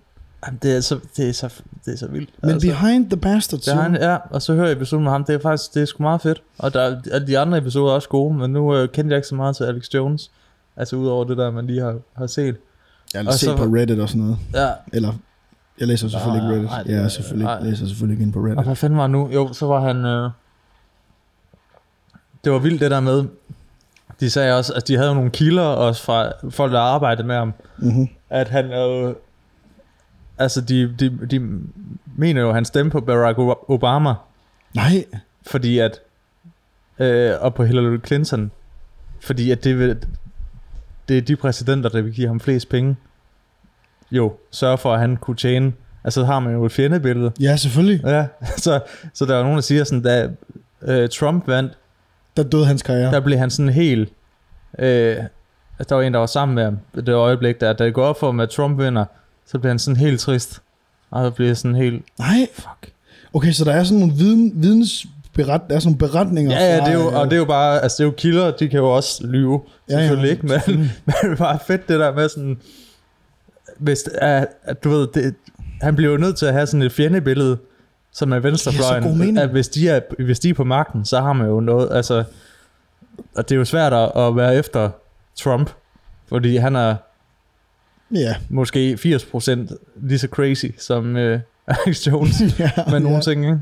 [0.45, 1.49] Jamen, det er så, det er så,
[1.85, 2.29] det er så vildt.
[2.41, 5.11] Men altså, behind the bastard, det er han, ja, og så hører jeg episoden med
[5.11, 6.41] ham, det er faktisk, det er sgu meget fedt.
[6.59, 9.17] Og der, er- alle de andre episoder er også gode, men nu øh, kendte jeg
[9.17, 10.31] ikke så meget til Alex Jones.
[10.77, 12.55] Altså udover det der, man lige har, har set.
[13.13, 14.37] jeg har og set så- på Reddit og sådan noget.
[14.53, 15.13] Ja, Eller,
[15.79, 16.95] jeg læser selvfølgelig Nej, ikke nej, Reddit.
[16.95, 17.61] er- Jeg selvfølgelig nej.
[17.63, 18.63] læser selvfølgelig ikke ind på og Reddit.
[18.65, 19.29] hvad fanden var nu?
[19.29, 20.05] Jo, så var han...
[20.05, 20.29] Øh,
[22.43, 23.23] det var vildt det der med,
[24.19, 27.53] de sagde også, at de havde nogle kilder også fra folk, der arbejdede med ham,
[27.77, 28.07] Mm-hmm.
[28.29, 29.15] at han øh,
[30.37, 31.59] altså de, de, de
[32.17, 33.37] mener jo, at han stemte på Barack
[33.69, 34.13] Obama,
[34.75, 35.05] Nej,
[35.47, 35.99] fordi at
[36.99, 38.51] øh, og på Hillary Clinton,
[39.21, 39.97] fordi at det, vil,
[41.09, 42.95] det er de præsidenter, der vil give ham flest penge,
[44.11, 47.55] jo, sørge for, at han kunne tjene, altså så har man jo et fjendebillede, ja
[47.55, 48.01] selvfølgelig.
[48.05, 48.79] ja, så,
[49.13, 50.29] så der er nogen, der siger sådan, da
[50.81, 51.77] øh, Trump vandt,
[52.37, 53.11] Der døde hans karriere.
[53.11, 54.09] der blev han sådan helt,
[54.79, 55.17] øh,
[55.89, 58.19] der var en, der var sammen med ham, det øjeblik, der, da det går op
[58.19, 59.05] for ham, at Trump vinder,
[59.45, 60.61] så bliver han sådan helt trist,
[61.11, 62.47] og så bliver sådan helt, Nej.
[62.53, 62.93] fuck,
[63.33, 66.79] Okay, så der er sådan nogle viden, vidensberet, der er sådan nogle beretninger Ja, ja,
[66.79, 68.69] det er jo, øh, og det er jo bare, altså det er jo kilder, de
[68.69, 70.61] kan jo også lyve, Ja, ja, selvfølgelig ikke, men,
[71.05, 72.57] men det er bare fedt det der med sådan,
[73.77, 75.35] hvis, at, at du ved, det,
[75.81, 77.57] han bliver jo nødt til at have sådan et fjendebillede,
[78.11, 81.47] som er venstrefløjen, at hvis de, er, hvis de er på magten, så har man
[81.47, 82.23] jo noget, altså,
[83.35, 84.89] og det er jo svært at være efter
[85.35, 85.69] Trump,
[86.27, 86.95] fordi han er
[88.13, 89.51] Ja, måske 80%
[90.07, 93.21] lige så crazy som øh, Alex Jones, ja, med nogle ja.
[93.21, 93.59] ting, ikke?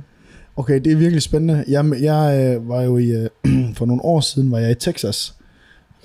[0.55, 1.63] Okay, det er virkelig spændende.
[1.67, 3.29] Jeg, jeg øh, var jo i, øh,
[3.77, 5.33] for nogle år siden, var jeg i Texas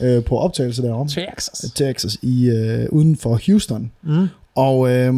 [0.00, 1.08] øh, på optagelse derom.
[1.08, 1.70] Texas.
[1.74, 3.90] Texas, i, øh, uden for Houston.
[4.02, 4.26] Mm.
[4.54, 5.14] Og øh,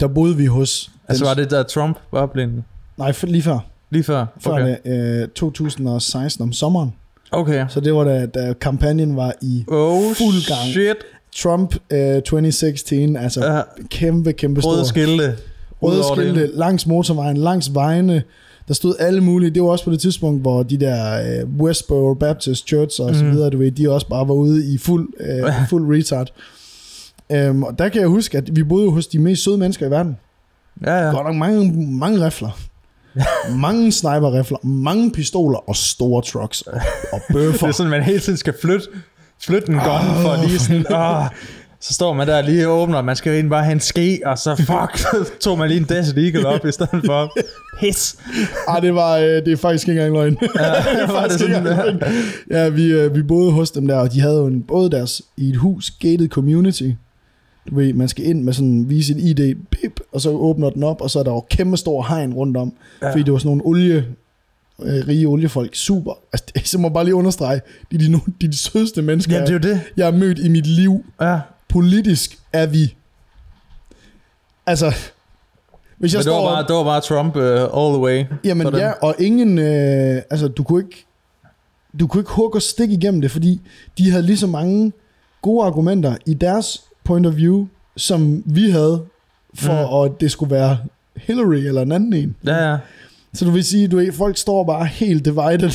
[0.00, 0.90] der boede vi hos...
[1.08, 2.62] Altså den- var det, da Trump var blevet
[2.98, 3.58] Nej, for, lige før.
[3.90, 4.26] lige før?
[4.40, 4.76] Før Okay.
[4.84, 6.92] det, øh, 2016 om sommeren.
[7.32, 7.66] okay.
[7.68, 10.72] Så det var da, da kampagnen var i Oh Fuld gang.
[10.72, 10.96] shit.
[11.42, 13.16] Trump øh, 2016.
[13.16, 14.70] Altså Ja, kæmpe, kæmpe stor.
[14.70, 15.36] røde skilte.
[15.82, 16.04] røde det.
[16.16, 18.22] skilte langs motorvejen, langs vejene.
[18.68, 19.50] Der stod alle mulige.
[19.50, 23.24] Det var også på det tidspunkt, hvor de der øh, Westboro Baptist Church og så
[23.24, 23.32] Mhm.
[23.32, 26.32] videre, du ved, de også bare var ude i fuld, øh, fuld retard.
[27.32, 29.90] Øhm, og der kan jeg huske, at vi boede hos de mest søde mennesker i
[29.90, 30.16] verden.
[30.86, 31.10] Ja, ja.
[31.10, 32.58] Godt nok mange, mange rifler.
[33.66, 36.72] mange sniper-rifler, mange pistoler og store trucks og,
[37.12, 37.66] og Det bøffer.
[37.66, 38.86] er sådan, man hele tiden skal flytte,
[39.42, 41.26] flytte en gun for lige sådan, åh,
[41.80, 43.80] så står man der lige og åbner, og man skal jo egentlig bare have en
[43.80, 47.32] ske, og så fuck, så tog man lige en Desert Eagle op i stedet for.
[47.80, 48.16] Pis.
[48.68, 50.38] Ej, det var, øh, det er faktisk ikke engang løgn.
[50.58, 52.02] Ja, var det sådan, løgn.
[52.50, 55.22] ja, vi, øh, vi boede hos dem der, og de havde jo en, både deres,
[55.36, 56.90] i et hus, gated community.
[57.70, 60.82] Du ved, man skal ind med sådan, vise et ID, bip, og så åbner den
[60.82, 62.72] op, og så er der jo kæmpe stor hegn rundt om,
[63.02, 63.10] ja.
[63.10, 64.04] fordi det var sådan nogle olie,
[64.82, 65.74] øh, rige oliefolk.
[65.74, 66.12] Super.
[66.32, 67.60] Altså, det, så må jeg bare lige understrege,
[67.90, 68.06] de er de,
[68.40, 69.80] de, er de sødeste mennesker, Jamen, det er jo det.
[69.96, 71.04] jeg har mødt i mit liv.
[71.20, 71.40] Ja.
[71.68, 72.94] Politisk er vi...
[74.66, 74.94] Altså,
[75.98, 76.54] hvis jeg Men det var, står...
[76.54, 77.42] bare, det var bare Trump uh,
[77.84, 78.24] all the way.
[78.44, 81.06] Jamen ja, og ingen, øh, altså du kunne ikke,
[82.00, 83.60] du kunne ikke hugge og stikke igennem det, fordi
[83.98, 84.92] de havde lige så mange
[85.42, 89.04] gode argumenter i deres point of view, som vi havde,
[89.54, 90.12] for mm.
[90.12, 90.78] at det skulle være
[91.16, 92.36] Hillary eller en anden en.
[92.44, 92.78] Ja, ja.
[93.36, 95.70] Så du vil sige, du folk står bare helt divided.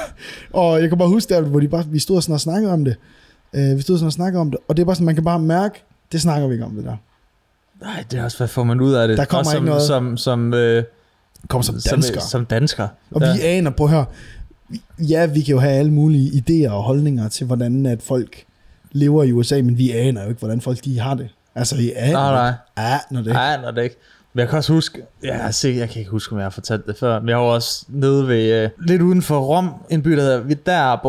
[0.52, 2.84] og jeg kan bare huske der, hvor de bare, vi stod sådan og snakkede om
[2.84, 2.96] det.
[3.52, 5.24] Uh, vi stod sådan og snakkede om det, og det er bare sådan, man kan
[5.24, 6.96] bare mærke, det snakker vi ikke om det der.
[7.80, 9.18] Nej, det er også, hvad får man ud af det?
[9.18, 9.82] Der kommer Også som, ikke noget.
[9.82, 10.84] Som, som, øh,
[11.48, 12.20] Kom som dansker.
[12.20, 12.88] Som, som dansker.
[13.10, 13.32] Og ja.
[13.32, 14.04] vi aner på her.
[14.98, 18.44] Ja, vi kan jo have alle mulige idéer og holdninger til, hvordan at folk
[18.92, 21.28] lever i USA, men vi aner jo ikke, hvordan folk de har det.
[21.54, 22.52] Altså, vi aner Nej, nej.
[22.78, 23.96] Ja, når det Nej, nej, det ikke.
[24.34, 26.50] Men jeg kan også huske, jeg, har set, jeg kan ikke huske, om jeg har
[26.50, 30.02] fortalt det før, men jeg var også nede ved, øh, lidt uden for Rom, en
[30.02, 31.08] by, der hedder Vidarbo.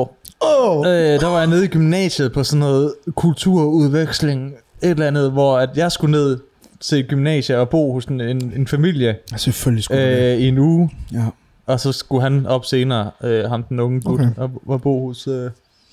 [0.59, 4.53] Åh, Øh, der var jeg nede i gymnasiet på sådan noget kulturudveksling,
[4.83, 6.39] et eller andet, hvor at jeg skulle ned
[6.79, 10.37] til gymnasiet og bo hos en, en, en familie selvfølgelig skulle øh, det.
[10.39, 11.25] i en uge, Ja.
[11.65, 14.29] og så skulle han op senere, øh, ham den unge gut, okay.
[14.37, 15.49] og, og bo hos, øh,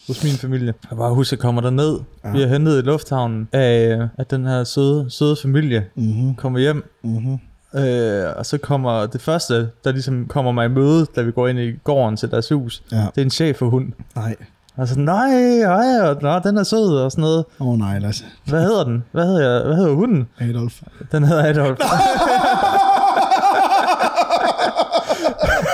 [0.08, 0.74] hos min familie.
[0.90, 2.28] Jeg bare husker, jeg kommer derned, Ja.
[2.28, 2.34] ja.
[2.36, 6.34] vi er hentet i lufthavnen af, af den her søde, søde familie, Mm-hmm.
[6.34, 7.38] kommer hjem, Mm-hmm.
[7.80, 11.48] Øh, og så kommer det første, der ligesom kommer mig i møde, da vi går
[11.48, 12.82] ind i gården til deres hus.
[12.92, 12.96] Ja.
[12.96, 13.92] Det er en chef for hund.
[14.16, 14.36] Nej.
[14.76, 17.44] Og så, nej, nej, og, nå, den er sød og sådan noget.
[17.60, 18.24] Åh oh, nej, Lasse.
[18.46, 19.04] Hvad hedder den?
[19.12, 20.28] Hvad hedder, jeg, hvad hedder hunden?
[20.40, 20.82] Adolf.
[21.12, 21.78] Den hedder Adolf.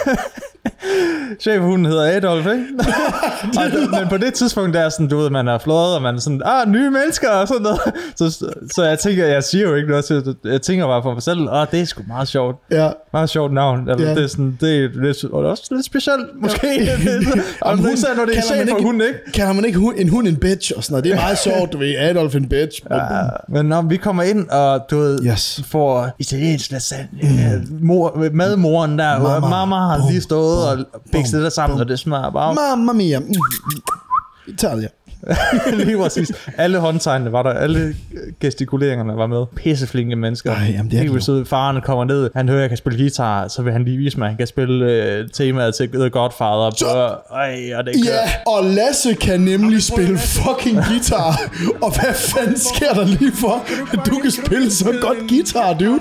[1.44, 2.64] Chefhunden hedder Adolf, ikke?
[3.58, 6.02] og, det- men på det tidspunkt, der er sådan, du ved, man er flået, og
[6.02, 7.80] man er sådan, ah, nye mennesker og sådan noget.
[8.16, 10.36] Så, så jeg tænker, jeg siger jo ikke noget det.
[10.44, 12.56] Jeg tænker bare for mig selv, ah, det er sgu meget sjovt.
[12.70, 12.90] Ja.
[13.12, 13.88] Meget sjovt navn.
[13.90, 14.14] Altså, Ja.
[14.14, 16.66] Det er sådan, det er lidt, og også lidt specielt, måske.
[16.84, 16.96] Ja.
[17.60, 19.32] og hund- især, når det er chef for ikke- hunden, ikke?
[19.34, 21.04] Kalder man ikke hund, en hund en bitch og sådan noget?
[21.04, 21.94] Det er meget sjovt, du ved.
[21.98, 22.80] Adolf en bitch.
[22.90, 22.98] Ja.
[23.48, 25.62] Men når vi kommer ind, og du ved, Yes.
[25.66, 27.78] får italiensk lasagne, mm.
[27.86, 29.28] mor, madmoren der, Mama.
[29.40, 32.92] mamma, mamma har lige stået bum, og bum, det sammen, og det smager bare Mamma
[32.92, 33.18] mia.
[33.18, 33.26] Mm.
[34.46, 34.88] Italia.
[35.84, 36.32] lige præcis.
[36.58, 37.94] Alle håndtegnene var der, alle
[38.40, 39.44] gestikuleringerne var med.
[39.56, 40.52] Pisseflinke mennesker.
[40.52, 41.44] Ej, jamen, det er Helt søde.
[41.44, 44.18] Faren kommer ned, han hører, at jeg kan spille guitar, så vil han lige vise
[44.18, 46.70] mig, at han kan spille øh, temaet til The Godfather.
[46.76, 48.14] Så- Og, ej, og det kører.
[48.14, 51.40] Ja, og Lasse kan nemlig spille fucking guitar.
[51.82, 56.00] Og hvad fanden sker der lige for, at du kan spille så godt guitar, dude?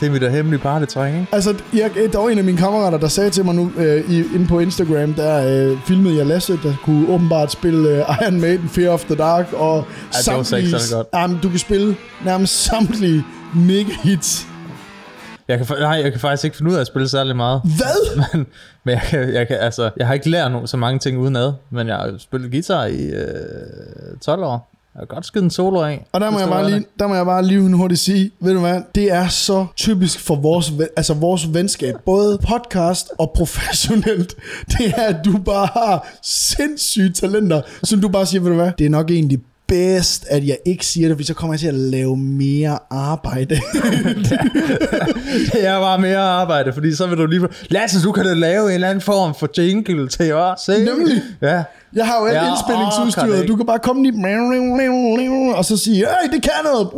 [0.00, 1.26] Det er mit hemmelige partytræk, ikke?
[1.32, 4.18] Altså, jeg, der var en af mine kammerater, der sagde til mig nu, øh, i,
[4.34, 8.68] inde på Instagram, der øh, filmede jeg Lasse, der kunne åbenbart spille øh, Iron Maiden,
[8.68, 11.06] Fear of the Dark, og så ikke særlig godt.
[11.14, 14.46] Jamen, du kan spille nærmest samtlige mega hits.
[15.48, 17.62] Jeg kan, nej, jeg kan faktisk ikke finde ud af at spille særlig meget.
[17.64, 18.16] Hvad?
[18.32, 18.46] men,
[18.84, 21.52] men jeg, kan, jeg, kan, altså, jeg har ikke lært no, så mange ting udenad,
[21.70, 23.26] men jeg har spillet guitar i øh,
[24.22, 24.70] 12 år.
[24.94, 26.06] Jeg har godt skidt en solo af.
[26.12, 28.60] Og der må, jeg bare lige, der må jeg bare lige hurtigt sige, ved du
[28.60, 34.34] hvad, det er så typisk for vores, altså vores venskab, både podcast og professionelt,
[34.78, 38.72] det er, at du bare har sindssyge talenter, som du bare siger, ved du hvad,
[38.78, 41.66] det er nok egentlig bedst, at jeg ikke siger det, for så kommer jeg til
[41.68, 43.54] at lave mere arbejde.
[45.52, 47.48] Det er bare mere arbejde, fordi så vil du lige...
[47.68, 50.90] Lasse, du kan da lave en eller anden form for jingle til os, ikke?
[50.90, 51.22] Nemlig.
[51.42, 51.62] Ja.
[51.94, 56.32] Jeg har jo alt orker indspillingsudstyret, du kan bare komme lige, og så sige, hey,
[56.32, 56.88] det kan noget.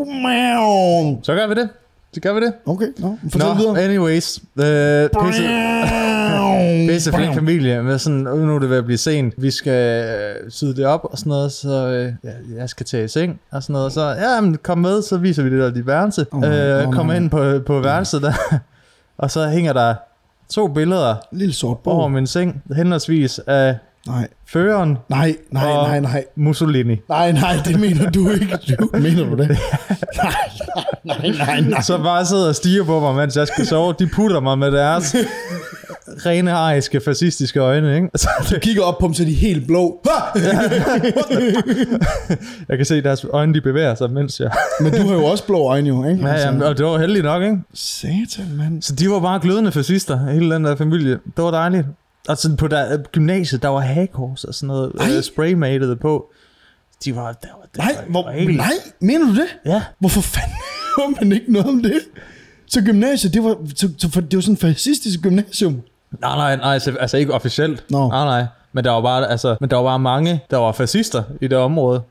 [1.23, 1.69] Så gør vi det.
[2.15, 2.53] Så gør vi det.
[2.67, 3.83] Okay, nå, fortæl Nå, videre.
[3.83, 4.39] anyways.
[4.59, 5.43] Øh, pisse,
[6.89, 10.51] pisse flink familie med sådan, nu er det ved at blive sent, vi skal øh,
[10.51, 13.73] syde det op og sådan noget, så øh, jeg skal tage i seng og sådan
[13.73, 16.27] noget, så ja, men kom med, så viser vi det der dit værelse.
[16.33, 17.23] Oh, øh, åh, kommer nej.
[17.23, 18.33] ind på, på værelset der,
[19.19, 19.95] og så hænger der
[20.51, 22.13] to billeder Lille sort over bog.
[22.13, 26.25] min seng, henholdsvis af Nej, føreren nej, nej, og nej, nej.
[26.37, 26.97] Mussolini.
[27.09, 28.59] Nej, nej, det mener du ikke.
[28.79, 29.49] Du, mener du det?
[29.49, 30.35] Nej,
[31.05, 31.81] nej, nej, nej.
[31.81, 33.95] Så bare sidder og stiger på mig, mens jeg skal sove.
[33.99, 35.17] De putter mig med deres
[36.27, 38.09] rene ariske, fascistiske øjne, ikke?
[38.15, 40.01] Altså, Du kigger op på dem, så er de helt blå.
[42.69, 44.51] Jeg kan se, at deres øjne de bevæger sig, mens jeg...
[44.81, 46.27] Men du har jo også blå øjne, jo, ikke?
[46.29, 47.57] Ja, ja, og det var heldigt nok, ikke?
[47.75, 48.83] Satan, mand.
[48.83, 51.13] Så de var bare glødende fascister, hele den der familie.
[51.13, 51.87] Det var dejligt.
[52.29, 55.17] Og sådan på der, gymnasiet, der var hagekors og sådan noget Ej.
[55.17, 56.25] øh, spraymatet på.
[57.05, 57.33] De var...
[57.33, 59.47] Der var, der Nej, var, hvor, var helt- nej, mener du det?
[59.67, 59.83] Ja.
[59.99, 60.57] Hvorfor fanden
[60.99, 62.01] hører man ikke noget om det?
[62.67, 65.81] Så gymnasiet, det var, så, så, for det var sådan et fascistisk gymnasium.
[66.21, 67.85] Nej, nej, nej, altså, altså ikke officielt.
[67.91, 68.09] Nå.
[68.09, 68.45] Nej, nej.
[68.73, 71.59] Men der var bare, altså, men der var bare mange, der var fascister i det
[71.59, 72.03] område.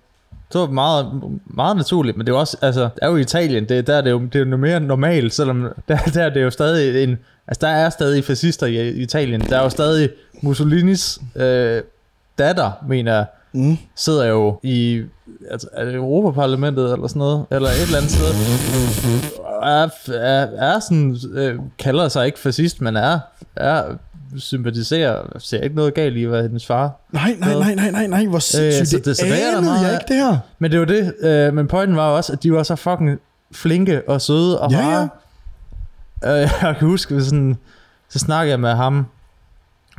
[0.54, 3.88] Det var meget, meget naturligt, men det er også, altså, det er jo Italien, det,
[3.88, 6.50] der er det jo, det er jo mere normalt, selvom der, der er det jo
[6.50, 9.42] stadig en, altså der er stadig fascister i, i Italien.
[9.42, 10.10] Der er jo stadig
[10.42, 11.82] Mussolinis øh,
[12.38, 13.78] datter, mener jeg, Mm.
[13.96, 15.02] sidder jo i
[15.52, 18.26] altså, er det Europaparlamentet eller sådan noget, eller et eller andet sted,
[19.64, 23.20] er, er, er sådan, øh, kalder sig ikke fascist, men er,
[23.56, 23.84] er
[24.38, 26.92] sympatiserer, ser ikke noget galt i, hvad hendes far.
[27.12, 28.88] Nej, nej, nej, nej, nej, nej, hvor sindssygt.
[28.90, 30.38] så det, det- så det der anede meget jeg ikke, det her.
[30.60, 33.20] Men det var det, øh, men pointen var også, at de var så fucking
[33.52, 35.10] flinke og søde og Ja, rare.
[36.26, 37.58] Øh, jeg kan huske, sådan,
[38.10, 39.06] så snakkede jeg med ham,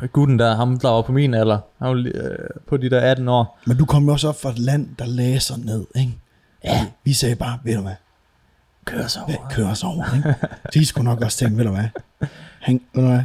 [0.07, 2.39] gutten der, ham der var på min alder, han var øh,
[2.69, 3.59] på de der 18 år.
[3.67, 6.19] Men du kom jo også op fra et land, der læser ned, ikke?
[6.65, 6.87] Ja.
[7.05, 7.95] Vi sagde bare, ved du hvad,
[8.85, 9.49] Kør så hvad over.
[9.51, 10.35] kører os over, ikke?
[10.75, 11.85] De skulle nok også tænke, ved du hvad,
[12.61, 13.23] han, ved du hvad,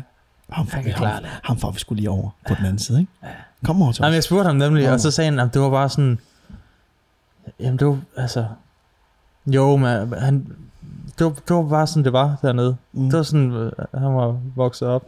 [0.49, 2.99] ham får, Han vi, ham, ham får vi skulle lige over på den anden side,
[2.99, 3.11] ikke?
[3.65, 4.15] Kom over til Jamen, os.
[4.15, 4.91] jeg spurgte ham nemlig, Nå.
[4.93, 6.19] og så sagde han, at det var bare sådan,
[7.59, 8.45] jamen det var, altså,
[9.47, 10.47] jo, men han,
[11.19, 12.77] det var, det var bare sådan, det var dernede.
[12.93, 13.01] Mm.
[13.01, 13.09] Mm.
[13.09, 15.03] Det var sådan, øh, han var vokset op.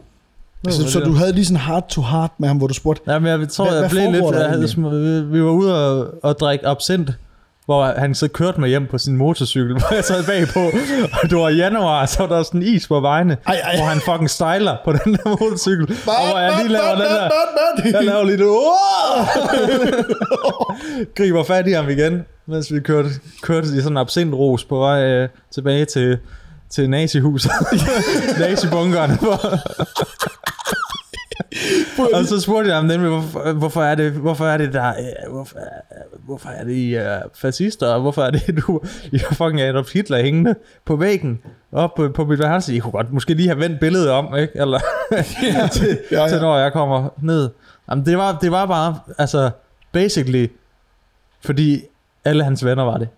[0.64, 1.06] Det Så, det.
[1.06, 3.48] du havde lige sådan heart to heart med ham, hvor du spurgte, Ja, men jeg
[3.48, 4.34] tror, Hvad- jeg hvad blev lidt...
[4.40, 7.10] Jeg havde, sm- vi var ude og, og drikke absint,
[7.64, 10.60] hvor han så kørte mig hjem på sin motorcykel, hvor jeg sad bagpå,
[11.22, 13.76] og det var i januar, så var der sådan is på vejene, Ej, ej.
[13.76, 17.30] hvor han fucking styler på den der motorcykel, og hvor jeg lige laver den der...
[17.84, 18.00] Jeg der.
[18.02, 18.46] laver lige det...
[21.16, 23.08] Griber fat i ham igen, mens vi kørte,
[23.42, 26.18] kørte i sådan en absintros på vej øh, tilbage til,
[26.70, 27.50] til nazihuset.
[28.40, 29.10] Nazibunkeren.
[32.14, 35.32] og så spurgte jeg ham nemlig, hvorfor, hvorfor, er det, hvorfor er det der, øh,
[35.32, 35.56] hvorfor,
[36.24, 38.80] hvorfor er det I er fascister, og hvorfor er det du,
[39.12, 40.54] I har fucking Adolf Hitler hængende
[40.84, 41.40] på væggen,
[41.72, 42.74] op på, på mit værelse.
[42.74, 44.52] I kunne godt måske lige have vendt billedet om, ikke?
[44.54, 44.80] Eller
[45.72, 46.28] til, Ja, ja.
[46.28, 47.50] til når jeg kommer ned.
[47.90, 49.50] Jamen, det var, det var bare, altså,
[49.92, 50.46] basically,
[51.44, 51.82] fordi
[52.24, 53.08] alle hans venner var det.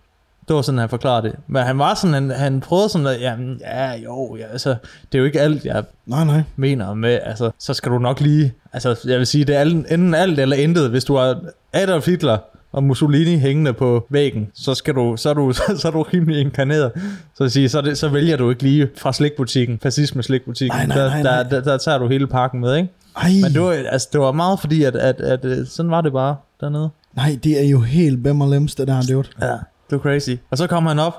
[0.47, 1.35] Det var sådan, han forklarede det.
[1.47, 4.69] Men han var sådan, han, han prøvede sådan, at, jamen, ja, jo, ja, altså,
[5.11, 6.41] det er jo ikke alt, jeg Nej, nej.
[6.55, 10.13] mener med, altså, så skal du nok lige, altså, jeg vil sige, det er enten
[10.13, 10.89] alt eller intet.
[10.89, 11.39] Hvis du har
[11.73, 12.37] Adolf Hitler
[12.71, 16.39] og Mussolini hængende på væggen, så, skal du, så, er, du, så er du rimelig
[16.41, 16.91] inkarneret.
[17.35, 20.77] Så, sige, så, det, så vælger du ikke lige fra slikbutikken, fascisme slikbutikken.
[20.77, 21.43] Nej, nej, nej, der, nej.
[21.43, 22.89] der, der, der, tager du hele pakken med, ikke?
[23.17, 26.01] Ej, Men det var, altså, det var meget fordi, at, at, at, at sådan var
[26.01, 26.89] det bare dernede.
[27.15, 29.27] nej, det er jo helt bem og lems, det der, dude.
[29.41, 29.55] Ja,
[29.89, 30.35] det var crazy.
[30.49, 31.13] Og så kom han op,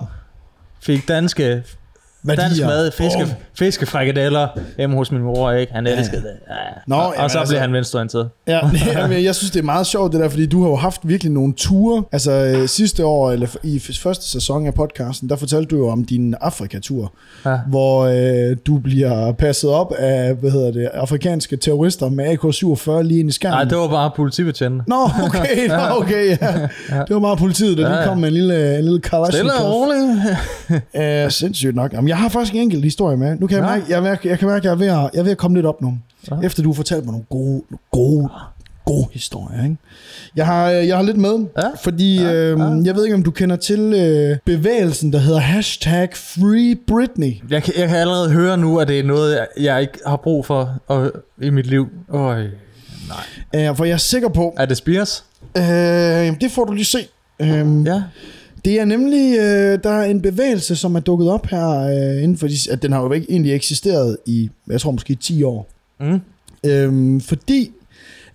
[0.81, 1.65] fik danske,
[2.25, 2.45] Værdier.
[2.49, 3.29] dansk mad, fiske, Bum.
[3.59, 5.73] fiskefrikadeller hjemme hos min mor, ikke?
[5.73, 6.31] Han elskede det.
[6.51, 6.55] Ja.
[6.87, 8.29] Nå, og, og så altså- blev han venstreorienteret.
[8.47, 8.61] Ja,
[9.01, 11.33] jamen, jeg synes, det er meget sjovt det der, fordi du har jo haft virkelig
[11.33, 12.05] nogle ture.
[12.13, 16.05] Altså øh, sidste år, eller i første sæson af podcasten, der fortalte du jo om
[16.05, 17.13] din Afrikatur,
[17.47, 17.57] Ja.
[17.69, 23.21] hvor øh, du bliver passet op af, hvad hedder det, afrikanske terrorister med AK-47 lige
[23.21, 23.55] ind i skærmen.
[23.57, 24.85] Nej, det var bare politibetjente.
[24.89, 26.59] Nå, okay, nå, okay, ja.
[27.09, 28.07] Det var bare politiet, der Ja, lige ja.
[28.09, 29.71] kom med en lille, en lille Stille og Kalashnikov.
[29.73, 30.05] roligt.
[31.25, 31.93] Uh, sindssygt nok.
[31.93, 33.37] Jamen, jeg har faktisk en enkelt historie med.
[33.41, 33.71] Nu kan jeg Ja.
[33.71, 35.39] mærke, jeg, mærke, jeg kan mærke, at jeg er ved at, jeg er ved at
[35.39, 35.99] komme lidt op nu.
[36.31, 36.37] Ja.
[36.43, 38.29] Efter du har fortalt mig nogle gode, gode,
[38.85, 39.63] gode historier.
[39.65, 39.77] Ikke?
[40.37, 41.69] Jeg, har, øh, jeg har lidt med, Ja.
[41.83, 42.65] fordi Ja, øh, ja.
[42.85, 47.33] jeg ved ikke, om du kender til øh, bevægelsen, der hedder hashtag Free Britney.
[47.51, 50.17] Jeg kan, jeg kan allerede høre nu, at det er noget, jeg, jeg ikke har
[50.17, 51.89] brug for og, i mit liv.
[52.09, 52.45] Øj.
[53.57, 55.25] Uh, for jeg er sikker på, Er det Spears?
[55.57, 55.63] øh,
[56.41, 56.99] det får du lige se.
[57.41, 58.03] Uh, Ja.
[58.65, 62.37] Det er nemlig, øh, der er en bevægelse, som er dukket op her øh, inden
[62.37, 65.69] for de, at den har jo ikke egentlig eksisteret i, jeg tror måske 10 år.
[66.01, 66.21] Mm.
[66.67, 67.71] Øhm, fordi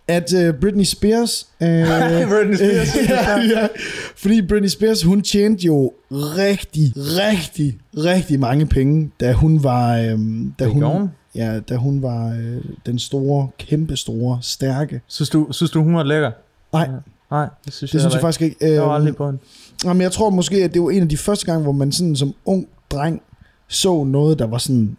[0.08, 1.48] at øh, Britney Spears...
[1.62, 1.68] Øh,
[2.32, 2.98] Britney Spears.
[2.98, 3.68] øh, ja, ja,
[4.16, 9.98] fordi Britney Spears, hun tjente jo rigtig, rigtig, rigtig mange penge, da hun var...
[9.98, 10.20] Øh,
[10.60, 11.10] da hun, hun.
[11.36, 15.02] ja, da hun var øh, den store, kæmpe store, stærke.
[15.08, 16.32] Synes du, synes du, hun var lækker?
[16.74, 16.90] Nej,
[17.32, 18.56] Nej, det synes det jeg, synes jeg faktisk ikke.
[18.62, 18.74] ikke.
[18.76, 19.40] Jeg var Øh, aldrig på en.
[19.86, 22.16] Jamen, jeg tror måske, at det var en af de første gange, hvor man sådan
[22.16, 23.22] som ung dreng
[23.68, 24.98] så noget, der var sådan,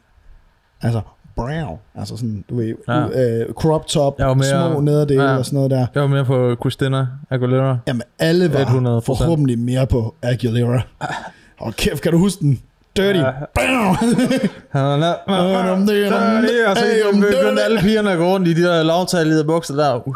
[0.82, 1.00] altså,
[1.36, 3.06] brown, altså sådan, du ved, Ja.
[3.40, 5.36] øh, crop top, mere- små nederdele ja.
[5.36, 5.86] og sådan noget der.
[5.94, 7.78] Jeg var med på Christina Aguilera.
[7.86, 9.06] Jamen, alle var 100%.
[9.06, 10.80] forhåbentlig mere på Aguilera.
[11.60, 12.60] Og kæft, kan du huske den?
[12.96, 13.18] Dirty.
[13.18, 13.30] Ja.
[14.78, 15.14] Han er der.
[16.68, 20.08] Og så begyndte alle pigerne at gå rundt i de der lavtallige bukser der.
[20.08, 20.14] Uh,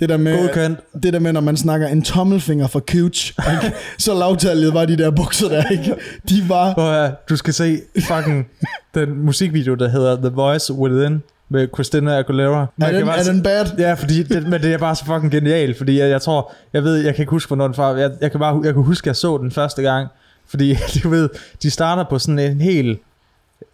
[0.00, 0.80] Det der med, Godkendt.
[1.02, 3.76] det der med, når man snakker en tommelfinger for cooch, ikke?
[3.98, 5.94] så lavtallet var de der bukser der, ikke?
[6.28, 6.74] De var...
[6.74, 8.48] At, høre, du skal se fucking
[8.94, 12.66] den musikvideo, der hedder The Voice Within med Christina Aguilera.
[12.76, 13.66] Man Er den, bare er den bad?
[13.78, 16.84] Ja, fordi det, men det er bare så fucking genialt, fordi jeg, jeg tror, jeg
[16.84, 19.04] ved, jeg kan ikke huske, hvornår den fra, jeg, jeg kan bare, jeg kan huske,
[19.04, 20.08] at jeg så den første gang,
[20.52, 21.28] fordi du ved,
[21.62, 23.00] de starter på sådan en helt,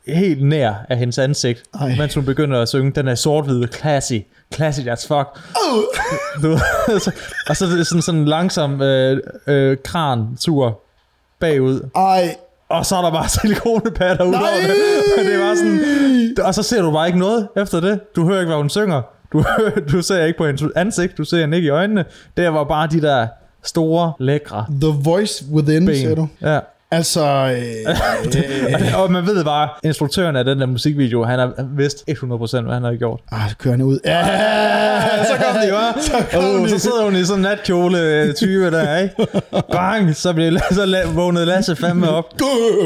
[0.06, 1.94] helt nær af hendes ansigt, Ej.
[1.98, 4.12] mens hun begynder at synge, den er sort-hvide, classy,
[4.54, 5.28] classy as fuck.
[6.42, 6.58] Du, ved,
[7.00, 7.12] så-
[7.48, 10.80] og så er det sådan, sådan en langsom øh, øh, kran-tur
[11.40, 12.34] bagud, Ej,
[12.68, 14.74] og så er der bare silikonpatter ud over det.
[15.18, 15.80] Og det var sådan,
[16.46, 18.00] og så ser du bare ikke noget efter det.
[18.16, 19.02] Du hører ikke, hvad hun synger.
[19.32, 19.44] Du,
[19.92, 22.04] du ser ikke på hendes ansigt, du ser hende ikke i øjnene.
[22.36, 23.26] Det var bare de der
[23.64, 25.94] store, lækre The Voice Within, ben.
[25.96, 26.28] siger du?
[26.42, 26.58] Ja.
[26.90, 27.94] Altså, øh,
[28.94, 32.74] Og, og man ved bare, instruktøren af den der musikvideo, han har vidst 100% hvad
[32.74, 33.20] han har gjort.
[33.32, 33.98] ah, så kører han ud.
[34.04, 34.22] Ja,
[35.30, 36.00] så kom de, hva'?
[36.06, 36.70] Så, kom de.
[36.70, 39.14] så sidder hun i sådan en natkjole øh, type der, ikke?
[39.72, 40.16] Bang!
[40.16, 42.24] Så, blev, så vågnede Lasse fandme op,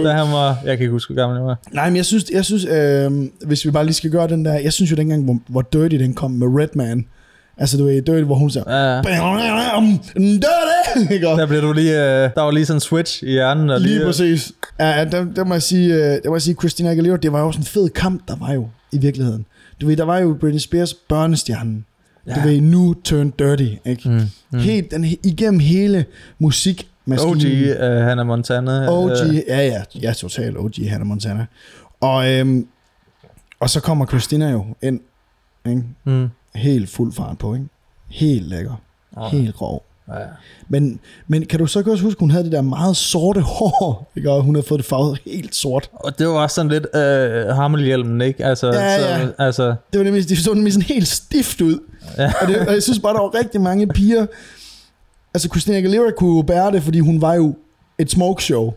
[0.05, 0.49] da han var...
[0.65, 1.59] Jeg kan ikke huske, hvor gammel han var.
[1.73, 3.11] Nej, men jeg synes, jeg synes øh,
[3.47, 5.97] hvis vi bare lige skal gøre den der, jeg synes jo dengang, hvor, hvor Dirty
[5.97, 7.05] den kom med Redman,
[7.59, 9.03] altså du ved, Dirty, hvor hun så, Ja.
[11.15, 11.27] Ikke?
[11.27, 13.71] Der blev du lige, øh, der var lige sådan en switch i hjernen.
[13.71, 14.53] Og lige, Lige præcis.
[14.81, 17.33] Ja, ja, der, der, må jeg sige, øh, der må jeg sige, Christina Aguilera, det
[17.33, 19.47] var jo også en fed kamp, der var jo i virkeligheden.
[19.81, 21.85] Du ved, der var jo Britney Spears børnestjernen.
[22.27, 22.35] Ja.
[22.35, 24.09] Du ved, nu turned dirty, ikke?
[24.09, 24.21] Mm,
[24.53, 24.59] Mm.
[24.59, 26.05] Helt, den, igennem hele
[26.39, 28.89] musik OG, uh, Hannah Montana.
[28.93, 31.47] OG, øh, ja, ja, ja, total OG Hannah Montana.
[32.01, 32.67] Og, øhm,
[33.61, 35.01] og så kommer Christina jo ind,
[35.67, 35.83] ikke?
[36.05, 36.29] mm.
[36.55, 37.67] Helt fuld fart på, ikke?
[38.09, 38.83] Helt lækker.
[39.17, 39.31] Åh.
[39.33, 39.85] Helt grov.
[40.21, 40.25] Ja.
[40.69, 44.31] Men, men kan du så også huske, hun havde det der meget sorte hår, ikke?
[44.31, 45.91] Og hun havde fået det farvet helt sort.
[45.93, 48.45] Og det var også sådan lidt øh, hammelhjelmen, ikke?
[48.45, 49.29] Altså, Ja, så, ja.
[49.39, 51.79] altså Det var nemlig, de så nemlig sådan helt stift ud.
[52.19, 52.33] Ja.
[52.41, 54.27] Og, det, og jeg synes bare, der var rigtig mange piger.
[55.35, 57.55] Altså, Christina Aguilera kunne bære det, fordi hun var jo
[57.99, 58.73] et smoke show.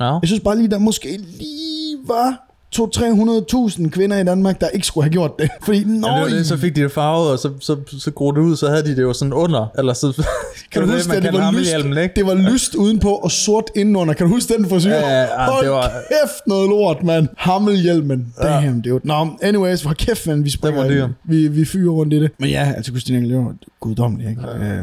[0.00, 0.04] ja.
[0.04, 5.04] Jeg synes bare lige, der måske lige var 200-300.000 kvinder i Danmark, der ikke skulle
[5.04, 5.48] have gjort det.
[5.64, 8.30] Fordi, det nøj, var det, så fik de det farvet, og så, så, så gro
[8.30, 9.66] det ud, så havde de det jo sådan under.
[9.78, 10.24] Eller så,
[10.72, 12.10] kan du huske, at det var, lyst, ikke?
[12.16, 14.14] det var lyst udenpå og sort indenunder.
[14.14, 14.90] Kan du huske den frisyr?
[14.90, 17.28] Ja, ja, ja, Hold det var- kæft noget lort, mand.
[17.36, 18.34] Hammelhjelmen.
[18.42, 19.00] Damn, det var...
[19.04, 21.00] Nå, anyways, hvor kæft, man, vi springer.
[21.00, 22.30] var Vi, vi fyrer rundt i det.
[22.38, 24.42] Men ja, altså Christina Aguilera, guddommelig, ikke?
[24.42, 24.82] Ja, ja,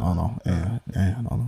[0.00, 0.52] nå, nå, ja,
[0.96, 1.44] ja, ja, nå, nå.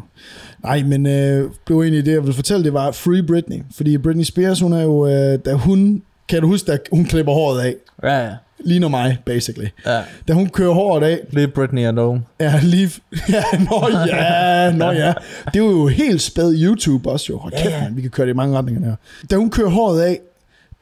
[0.63, 3.63] Nej, men øh, blev egentlig det, jeg ville fortælle, det var Free Britney.
[3.77, 7.33] Fordi Britney Spears, hun er jo, øh, da hun, kan du huske, da hun klipper
[7.33, 8.31] håret af, Ja, ja.
[8.65, 9.69] ligner mig, basically.
[9.87, 10.01] ja.
[10.29, 12.23] Da hun kører håret af, Lige Britney alone.
[12.41, 12.91] Ja, lige...
[13.29, 15.13] Ja, nå ja, nå ja.
[15.55, 17.39] Det er jo helt spæd YouTube også jo.
[17.39, 18.95] Hold kæft, man, vi kan køre det i mange retninger der.
[19.31, 20.21] Da hun kører håret af,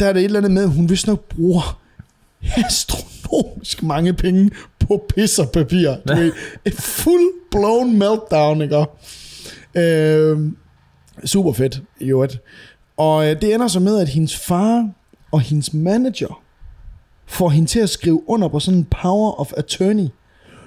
[0.00, 1.78] der er det et eller andet med, hun vist nok bruger
[2.56, 5.94] astronomisk mange penge på pis og papir.
[6.08, 6.32] Du ved,
[6.64, 8.84] et full blown meltdown, ikke?
[9.76, 10.38] Øh,
[11.24, 12.38] super fedt, i øvrigt.
[12.96, 14.90] Og øh, det ender så med, at hendes far
[15.32, 16.42] og hendes manager
[17.26, 20.08] får hende til at skrive under på sådan en power of attorney,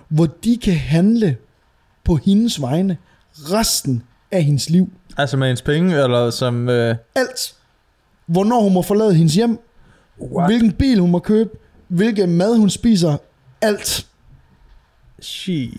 [0.09, 1.37] hvor de kan handle
[2.03, 2.97] på hendes vegne
[3.35, 4.89] resten af hendes liv.
[5.17, 6.69] Altså med hendes penge, eller som...
[6.69, 7.55] Øh, Alt.
[8.25, 9.59] Hvornår hun må forlade hendes hjem,
[10.21, 10.49] What?
[10.49, 11.49] hvilken bil hun må købe,
[11.87, 13.17] hvilken mad hun spiser,
[13.61, 14.07] alt.
[15.21, 15.69] She...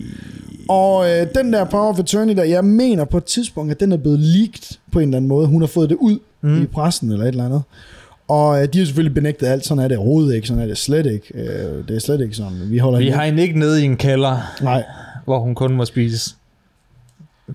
[0.69, 3.91] Og øh, den der power of attorney der, jeg mener på et tidspunkt, at den
[3.91, 5.47] er blevet leaked på en eller anden måde.
[5.47, 6.63] Hun har fået det ud mm.
[6.63, 7.61] i pressen eller et eller andet.
[8.27, 10.77] Og øh, de har selvfølgelig benægtet alt, sådan er det overhovedet ikke, sådan er det
[10.77, 11.27] slet ikke.
[11.33, 12.57] Øh, det er slet ikke sådan.
[12.69, 14.83] Vi holder Vi har hende ikke nede i en kælder, Nej,
[15.25, 16.35] hvor hun kun må spise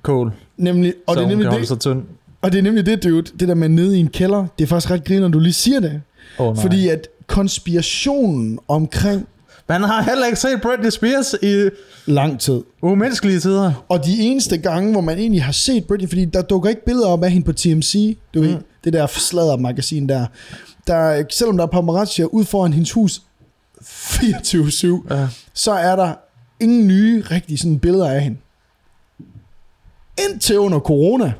[0.03, 2.03] kål, nemlig, og så det er nemlig det, sig tynd.
[2.43, 4.69] og det er nemlig det, dude, det der med nede i en kælder, det er
[4.69, 6.01] faktisk ret griner, når du lige siger det.
[6.39, 6.63] Oh, nej.
[6.63, 9.29] Fordi at konspirationen omkring
[9.69, 11.69] Man har heller ikke set Britney Spears i
[12.07, 13.85] lang tid, umenneskelige tider.
[13.89, 17.09] Og de eneste gange, hvor man egentlig har set Britney, fordi der dukker ikke billeder
[17.09, 20.27] op af hende på TMC, du ved, det der sladder magasin der.
[20.87, 21.25] der.
[21.31, 23.23] Selvom der er paparazzier ud foran hendes hus
[23.81, 25.29] 24-7, Ja.
[25.55, 26.15] så er der
[26.61, 28.39] ingen nye rigtige sådan billeder af hende.
[30.31, 31.33] Indtil under corona.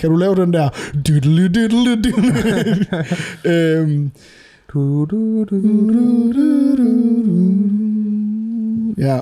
[0.00, 0.68] Kan du lave den der...
[1.08, 1.48] Dyddle,
[4.74, 5.68] dyddle, dyddle.
[5.68, 6.82] øhm, Du, du, du,
[9.02, 9.20] Ja.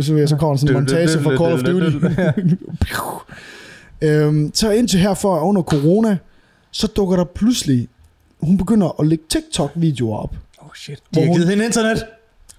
[0.00, 1.96] Så, så kommer der sådan en montage fra Call of Duty.
[4.08, 6.18] øhm, så indtil herfor under corona,
[6.70, 7.88] så dukker der pludselig,
[8.40, 10.34] hun begynder at lægge TikTok-videoer op.
[10.58, 10.98] Oh shit.
[11.14, 12.04] De har givet hende internet.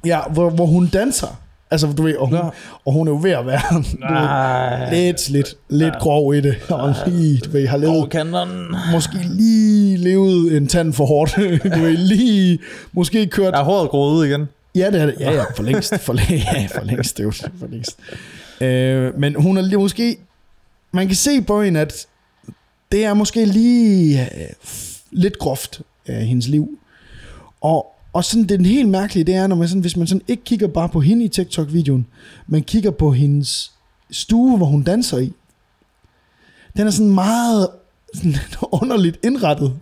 [0.05, 1.41] Ja, hvor, hvor hun danser
[1.71, 2.51] Altså, du ved, og hun, Nå.
[2.85, 4.93] og hun er jo ved at være ved, Nej.
[4.93, 6.55] lidt slidt, lidt grov i det.
[6.69, 8.09] Og lige, du ved, har levet,
[8.91, 11.35] måske lige levet en tand for hårdt.
[11.75, 12.59] Du ved, lige,
[12.91, 14.45] måske kørt Er håret ud igen?
[14.75, 15.15] Ja, det er det.
[15.19, 15.99] Ja, ja, for længst.
[15.99, 16.21] For, læ-
[16.53, 17.17] ja, for længst.
[17.17, 17.97] Det er jo for længst.
[18.61, 20.17] Øh, men hun er lige måske...
[20.91, 22.05] Man kan se på hende, at
[22.91, 24.27] det er måske lige øh,
[25.11, 26.69] lidt groft af hendes liv.
[27.61, 27.85] Og,
[28.15, 30.67] og sådan den helt mærkelige, det er, når man sådan, hvis man sådan ikke kigger
[30.67, 32.05] bare på hende i TikTok-videoen,
[32.47, 33.71] men kigger på hendes
[34.11, 35.33] stue, hvor hun danser i.
[36.77, 37.67] Den er sådan meget
[38.13, 38.35] sådan
[38.81, 39.73] underligt indrettet.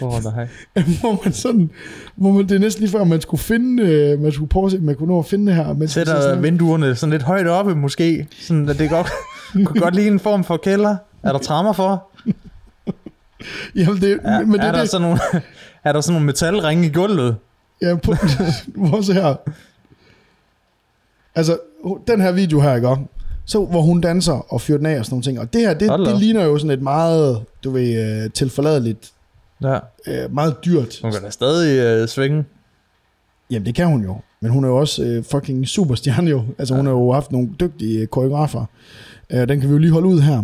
[0.00, 0.48] Oh, nej.
[1.00, 1.70] hvor man sådan,
[2.16, 4.72] hvor man, det er næsten lige før, man skulle finde, øh, man skulle prøve at
[4.72, 5.72] se, man kunne nå at finde det her.
[5.72, 8.28] Men Sætter vinduerne sådan lidt højt oppe, måske.
[8.40, 9.08] Sådan, at det godt,
[9.64, 10.96] kunne godt lige en form for kælder.
[11.22, 12.08] Er der trammer for?
[13.74, 15.20] Jamen det, Er, men det er, er der det, sådan nogle,
[15.84, 17.36] er der sådan nogle metalringe i gulvet?
[17.82, 18.14] ja, på,
[18.88, 19.34] hvor så her.
[21.34, 21.58] Altså,
[22.06, 22.96] den her video her, ikke?
[23.44, 25.40] Så, hvor hun danser og fyrer den af og sådan nogle ting.
[25.40, 29.12] Og det her, det, det ligner jo sådan et meget, du ved, øh, tilforladeligt,
[29.62, 29.78] Ja.
[30.06, 30.98] øh, meget dyrt.
[31.02, 32.44] Hun kan da stadig uh, svinge.
[33.50, 34.16] Jamen, det kan hun jo.
[34.40, 36.44] Men hun er jo også øh, fucking superstjerne jo.
[36.58, 38.64] Altså, hun har jo haft nogle dygtige øh, koreografer.
[39.30, 40.42] Øh, den kan vi jo lige holde ud her.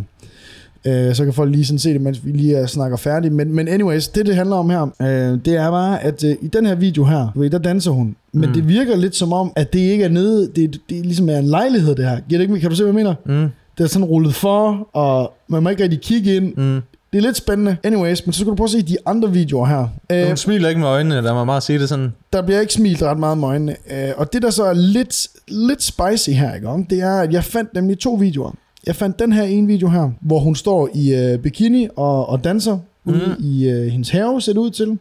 [0.88, 3.34] Øh, så kan folk lige sådan se det, mens vi lige er snakker færdigt.
[3.34, 6.46] Men, men anyways, det det handler om her, øh, det er bare, at øh, i
[6.48, 8.16] den her video her, du ved, der danser hun.
[8.32, 8.54] Men Mm.
[8.54, 11.46] det virker lidt som om, at det ikke er nede, det, det ligesom er en
[11.46, 12.20] lejlighed det her.
[12.28, 13.42] Giver det ikke, kan du se, hvad jeg mener?
[13.44, 16.54] Mm, Det er sådan rullet for, og man må ikke rigtig kigge ind.
[16.56, 16.80] mm.
[17.12, 17.76] Det er lidt spændende.
[17.84, 19.86] Anyways, men så skal du prøve at se de andre videoer her.
[20.12, 22.12] Øh, Hun smiler ikke med øjnene, lad mig bare sige det sådan.
[22.32, 23.76] der bliver ikke smilt ret meget med øjnene.
[23.90, 27.32] Øh, og det, der så er lidt, lidt spicy her, ikke, om, det er, at
[27.32, 28.50] jeg fandt nemlig to videoer.
[28.88, 32.44] Jeg fandt den her ene video her, hvor hun står i øh, bikini og, og
[32.44, 33.12] danser mm.
[33.12, 34.98] ude i øh, hendes have, ser det ud til.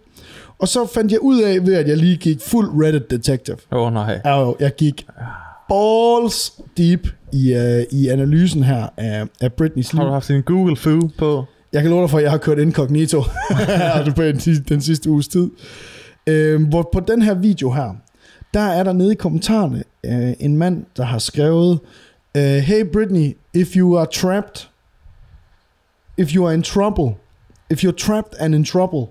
[0.60, 3.58] Og så fandt jeg ud af, ved at jeg lige gik fuld Reddit Detective.
[3.72, 4.22] Åh, oh, nej.
[4.26, 5.06] Jo, jeg gik
[5.70, 10.00] balls deep i, øh, i analysen her af, af Britneys liv.
[10.00, 11.46] Har du haft din Google Foo på?
[11.74, 13.22] Jeg kan love dig for, at jeg har kørt incognito
[14.16, 14.38] på den,
[14.70, 15.50] den sidste uges tid.
[16.28, 17.96] Øh, hvor på den her video her,
[18.54, 21.80] der er der nede i kommentarerne øh, en mand, der har skrevet,
[22.38, 24.70] øh, Hey Britney, if you are trapped,
[26.18, 27.08] if you are in trouble,
[27.70, 29.04] if you're trapped and in trouble,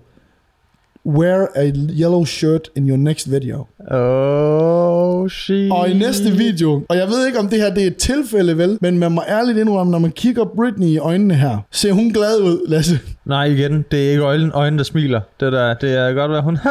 [1.05, 1.73] wear a
[2.03, 3.69] yellow shirt in your next video.
[3.91, 5.71] Oh, shit.
[5.73, 8.59] Og i næste video, og jeg ved ikke om det her det er et tilfælde
[8.59, 12.11] vel, men man må ærligt indrømme, når man kigger Britney i øjnene her, ser hun
[12.11, 13.01] glad ud, Lasse.
[13.27, 15.21] Nej, igen, det er ikke øjnene, øjnene der smiler.
[15.41, 16.59] Det, der, det er godt være, hun...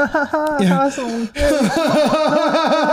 [0.61, 0.67] Ja.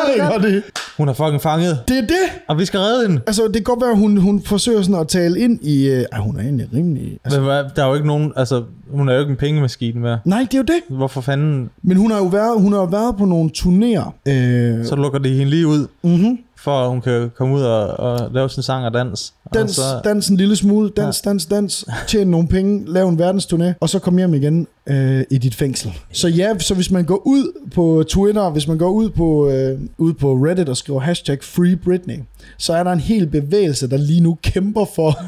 [0.07, 0.63] det er godt det.
[0.97, 2.41] hun er fucking fanget, Det er det.
[2.49, 3.21] og vi skal redde hende.
[3.27, 5.89] Altså, det kan godt være, at hun, hun forsøger sådan at tale ind i...
[5.89, 7.19] Øh, ej, hun er egentlig rimelig...
[7.25, 8.33] Altså, Men hvad, der er jo ikke nogen...
[8.37, 10.19] Altså, hun er jo ikke en pengemaskine mere.
[10.25, 10.97] nej, det er jo det.
[10.97, 11.71] Hvorfor fanden?
[11.83, 14.11] Men hun har jo været, hun har jo været på nogle turnéer.
[14.29, 16.39] Øh, Så lukker det hende lige ud, mm-hmm.
[16.63, 19.35] For at hun kan komme ud og, og lave sin sang og dans.
[19.55, 23.21] Dans, og så, dans en lille smule, dans, dans, dans, tjene nogle penge, lave en
[23.21, 25.93] verdensturné, og så komme hjem igen øh, i dit fængsel.
[26.13, 29.81] Så ja, så hvis man går ud på Twitter, hvis man går ud på, øh,
[29.99, 32.19] ud på Reddit og skriver hashtag Free Britney,
[32.59, 35.19] så er der en hel bevægelse, der lige nu kæmper for,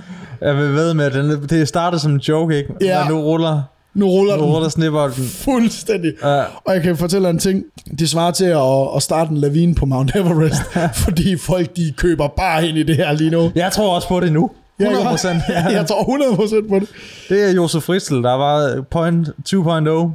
[0.40, 2.74] Jeg vil ved med, at den, det startede som en joke, ikke?
[2.80, 3.04] Ja.
[3.04, 3.62] Men nu ruller,
[3.94, 5.24] nu ruller nu den ruller snibbolden.
[5.24, 6.12] fuldstændig.
[6.22, 6.42] Ja.
[6.64, 7.64] Og jeg kan fortælle en ting.
[7.98, 10.62] Det svarer til at, at starte en lavine på Mount Everest,
[11.04, 13.52] fordi folk de køber bare ind i det her lige nu.
[13.54, 14.50] Jeg tror også på det nu.
[14.80, 15.42] 100 procent.
[15.48, 16.88] Ja, jeg tror 100 procent på det.
[17.28, 19.54] Det er Josef Fritzl, der var point 2.0,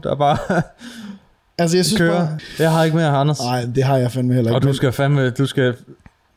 [0.03, 0.37] der bare
[1.57, 2.25] Altså, jeg synes kører.
[2.25, 2.37] bare...
[2.59, 3.39] Jeg har ikke mere, Anders.
[3.39, 4.55] Nej, det har jeg fandme heller ikke.
[4.57, 5.73] Og du skal fandme, du skal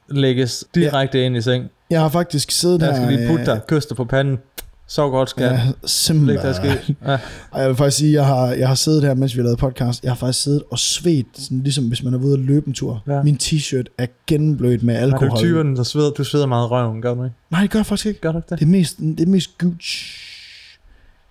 [0.09, 1.65] lægges direkte ind i seng.
[1.91, 2.95] Jeg har faktisk siddet Der her...
[2.95, 4.39] skal lige putte øh, dig, kysse dig på panden.
[4.95, 6.37] Så godt skal Ja, simpelthen.
[6.37, 6.97] Læg dig ske.
[7.07, 7.19] Ja.
[7.51, 9.59] Og jeg vil faktisk sige, jeg har, jeg har siddet her, mens vi har lavet
[9.59, 10.03] podcast.
[10.03, 12.73] Jeg har faktisk siddet og svedt, sådan ligesom hvis man er ude at løbe en
[12.73, 13.03] tur.
[13.07, 13.23] Ja.
[13.23, 15.39] Min t-shirt er gennemblødt med Er du alkohol.
[15.39, 17.37] typen, der sveder, du sveder meget røven, gør du ikke?
[17.51, 18.21] Nej, det gør jeg faktisk ikke.
[18.21, 18.59] Gør du ikke det?
[18.59, 20.19] Det er mest, det er mest gooch.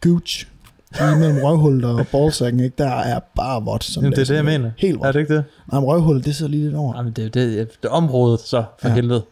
[0.01, 0.47] Gooch.
[0.99, 2.75] Lige mellem røvhullet og ballsacken, ikke?
[2.77, 3.83] Der er bare vådt.
[3.83, 4.71] Som Jamen, det er det, jeg mener.
[4.77, 5.13] Helt Er vådt.
[5.13, 5.43] det ikke det?
[5.71, 6.97] Nej, men røvhullet, det sidder lige lidt over.
[6.97, 8.93] Jamen, det, er det, det er området, så for ja.
[8.95, 9.23] helvede.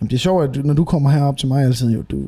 [0.00, 2.22] Jamen, det er sjovt, at du, når du kommer herop til mig altid, jo, du,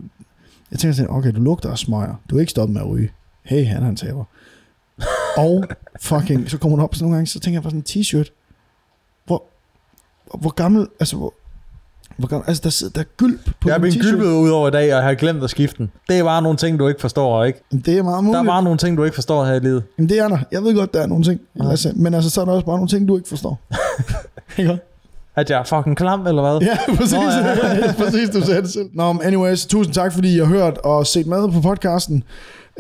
[0.73, 2.15] jeg tænker sådan, okay, du lugter af smøger.
[2.31, 3.11] Du er ikke stoppet med at ryge.
[3.43, 4.25] Hey, han er en taber.
[5.37, 5.65] og
[6.01, 8.33] fucking, så kommer du op sådan nogle gange, så tænker jeg på sådan en t-shirt.
[9.27, 9.45] Hvor,
[10.41, 11.35] hvor gammel, altså hvor,
[12.17, 14.69] hvor gammel, altså der, sidder, der er gylp på Jeg er blevet gylpet ud over
[14.69, 15.91] i dag, og jeg har glemt at skifte den.
[16.09, 17.61] Det er bare nogle ting, du ikke forstår, ikke?
[17.73, 18.41] Det er meget Der muligt.
[18.41, 19.83] er bare nogle ting, du ikke forstår her i livet.
[19.99, 20.39] Jamen, det er der.
[20.53, 21.41] Jeg ved godt, der er nogle ting.
[21.63, 21.71] Ja.
[21.71, 23.61] Altså, men altså, så er der også bare nogle ting, du ikke forstår.
[24.59, 24.79] ikke?
[25.37, 26.61] At jeg er fucking klam, eller hvad?
[26.69, 27.13] Ja, præcis.
[27.13, 27.93] Nå, ja.
[28.05, 28.87] præcis, du sagde det selv.
[28.95, 32.25] Nå, men anyways, tusind tak, fordi I har hørt og set med på podcasten.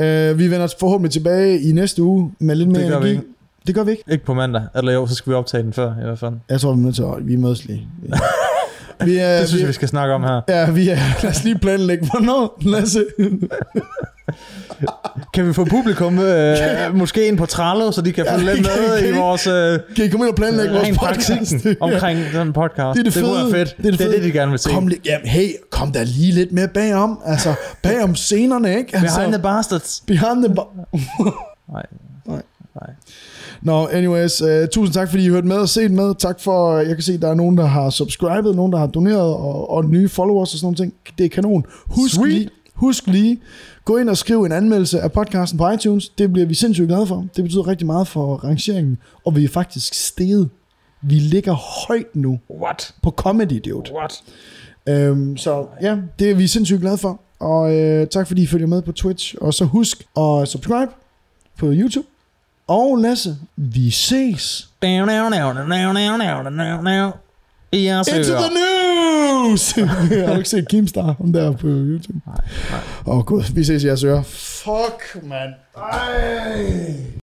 [0.00, 0.05] Uh,
[0.38, 3.11] vi vender forhåbentlig tilbage i næste uge med lidt mere Det gør vi energi.
[3.20, 3.28] ikke.
[3.66, 4.03] Det gør vi ikke.
[4.11, 4.62] Ikke på mandag.
[4.74, 6.34] Eller jo, så skal vi optage den før, i hvert fald.
[6.48, 7.09] Jeg tror, vi er nødt til at...
[7.28, 7.88] Vi mødes lige.
[9.05, 10.40] Vi er, Det synes vi, vi skal snakke om her.
[10.48, 10.98] Ja, vi er...
[11.22, 13.05] Lad os lige planlægge, hvornår, Lasse.
[15.34, 16.57] Kan vi få publikum øh,
[16.94, 19.78] måske ind på Trello, så de kan Ja, følge lidt med kan i vores øh,
[19.96, 21.55] Kan I komme ind og planlægge vores rent podcast?
[21.80, 22.78] omkring sådan en podcast.
[22.78, 23.34] Det er det det fede.
[23.36, 23.76] være fedt.
[23.76, 24.16] Det er det det, er fede.
[24.16, 24.70] det, de gerne vil se.
[24.70, 27.18] Kom, jamen, hey, kom der lige lidt mere bagom.
[27.26, 28.96] Altså, bagom scenerne, ikke?
[28.96, 30.03] Altså, Behind the Bastards.
[30.07, 30.68] behind the bar-
[31.72, 31.82] Nej.
[32.26, 32.42] Nej.
[32.74, 32.90] Nej.
[33.62, 36.14] Nå, anyways, uh, tusind tak, fordi I hørte med og set med.
[36.18, 39.34] Tak for, jeg kan se, der er nogen, der har subscribet, nogen, der har doneret,
[39.34, 40.94] og, og nye followers og sådan ting.
[41.18, 41.64] Det er kanon.
[41.86, 42.32] Husk Sweet.
[42.32, 43.40] lige, husk lige,
[43.84, 46.08] gå ind og skriv en anmeldelse af podcasten på iTunes.
[46.08, 47.26] Det bliver vi sindssygt glade for.
[47.36, 50.50] Det betyder rigtig meget for rangeringen, og vi er faktisk steget.
[51.02, 51.52] Vi ligger
[51.88, 52.94] højt nu What?
[53.02, 53.92] på Comedy Dude.
[53.94, 54.22] What?
[54.88, 57.20] Øhm, så ja, det er vi sindssygt glade for.
[57.40, 59.34] Og øh, tak fordi I følger med på Twitch.
[59.40, 60.92] Og så husk at subscribe
[61.58, 62.06] på YouTube.
[62.72, 64.68] Og Lasse, vi ses.
[67.72, 69.72] Jeg Into the news!
[70.26, 72.20] Har du ikke set Keemstar om der på YouTube?
[72.26, 72.36] Nej,
[72.70, 72.80] nej.
[73.06, 74.22] Åh oh, gud, vi ses i jeres ører.
[74.22, 75.54] Fuck, mand.
[75.76, 77.21] Ej.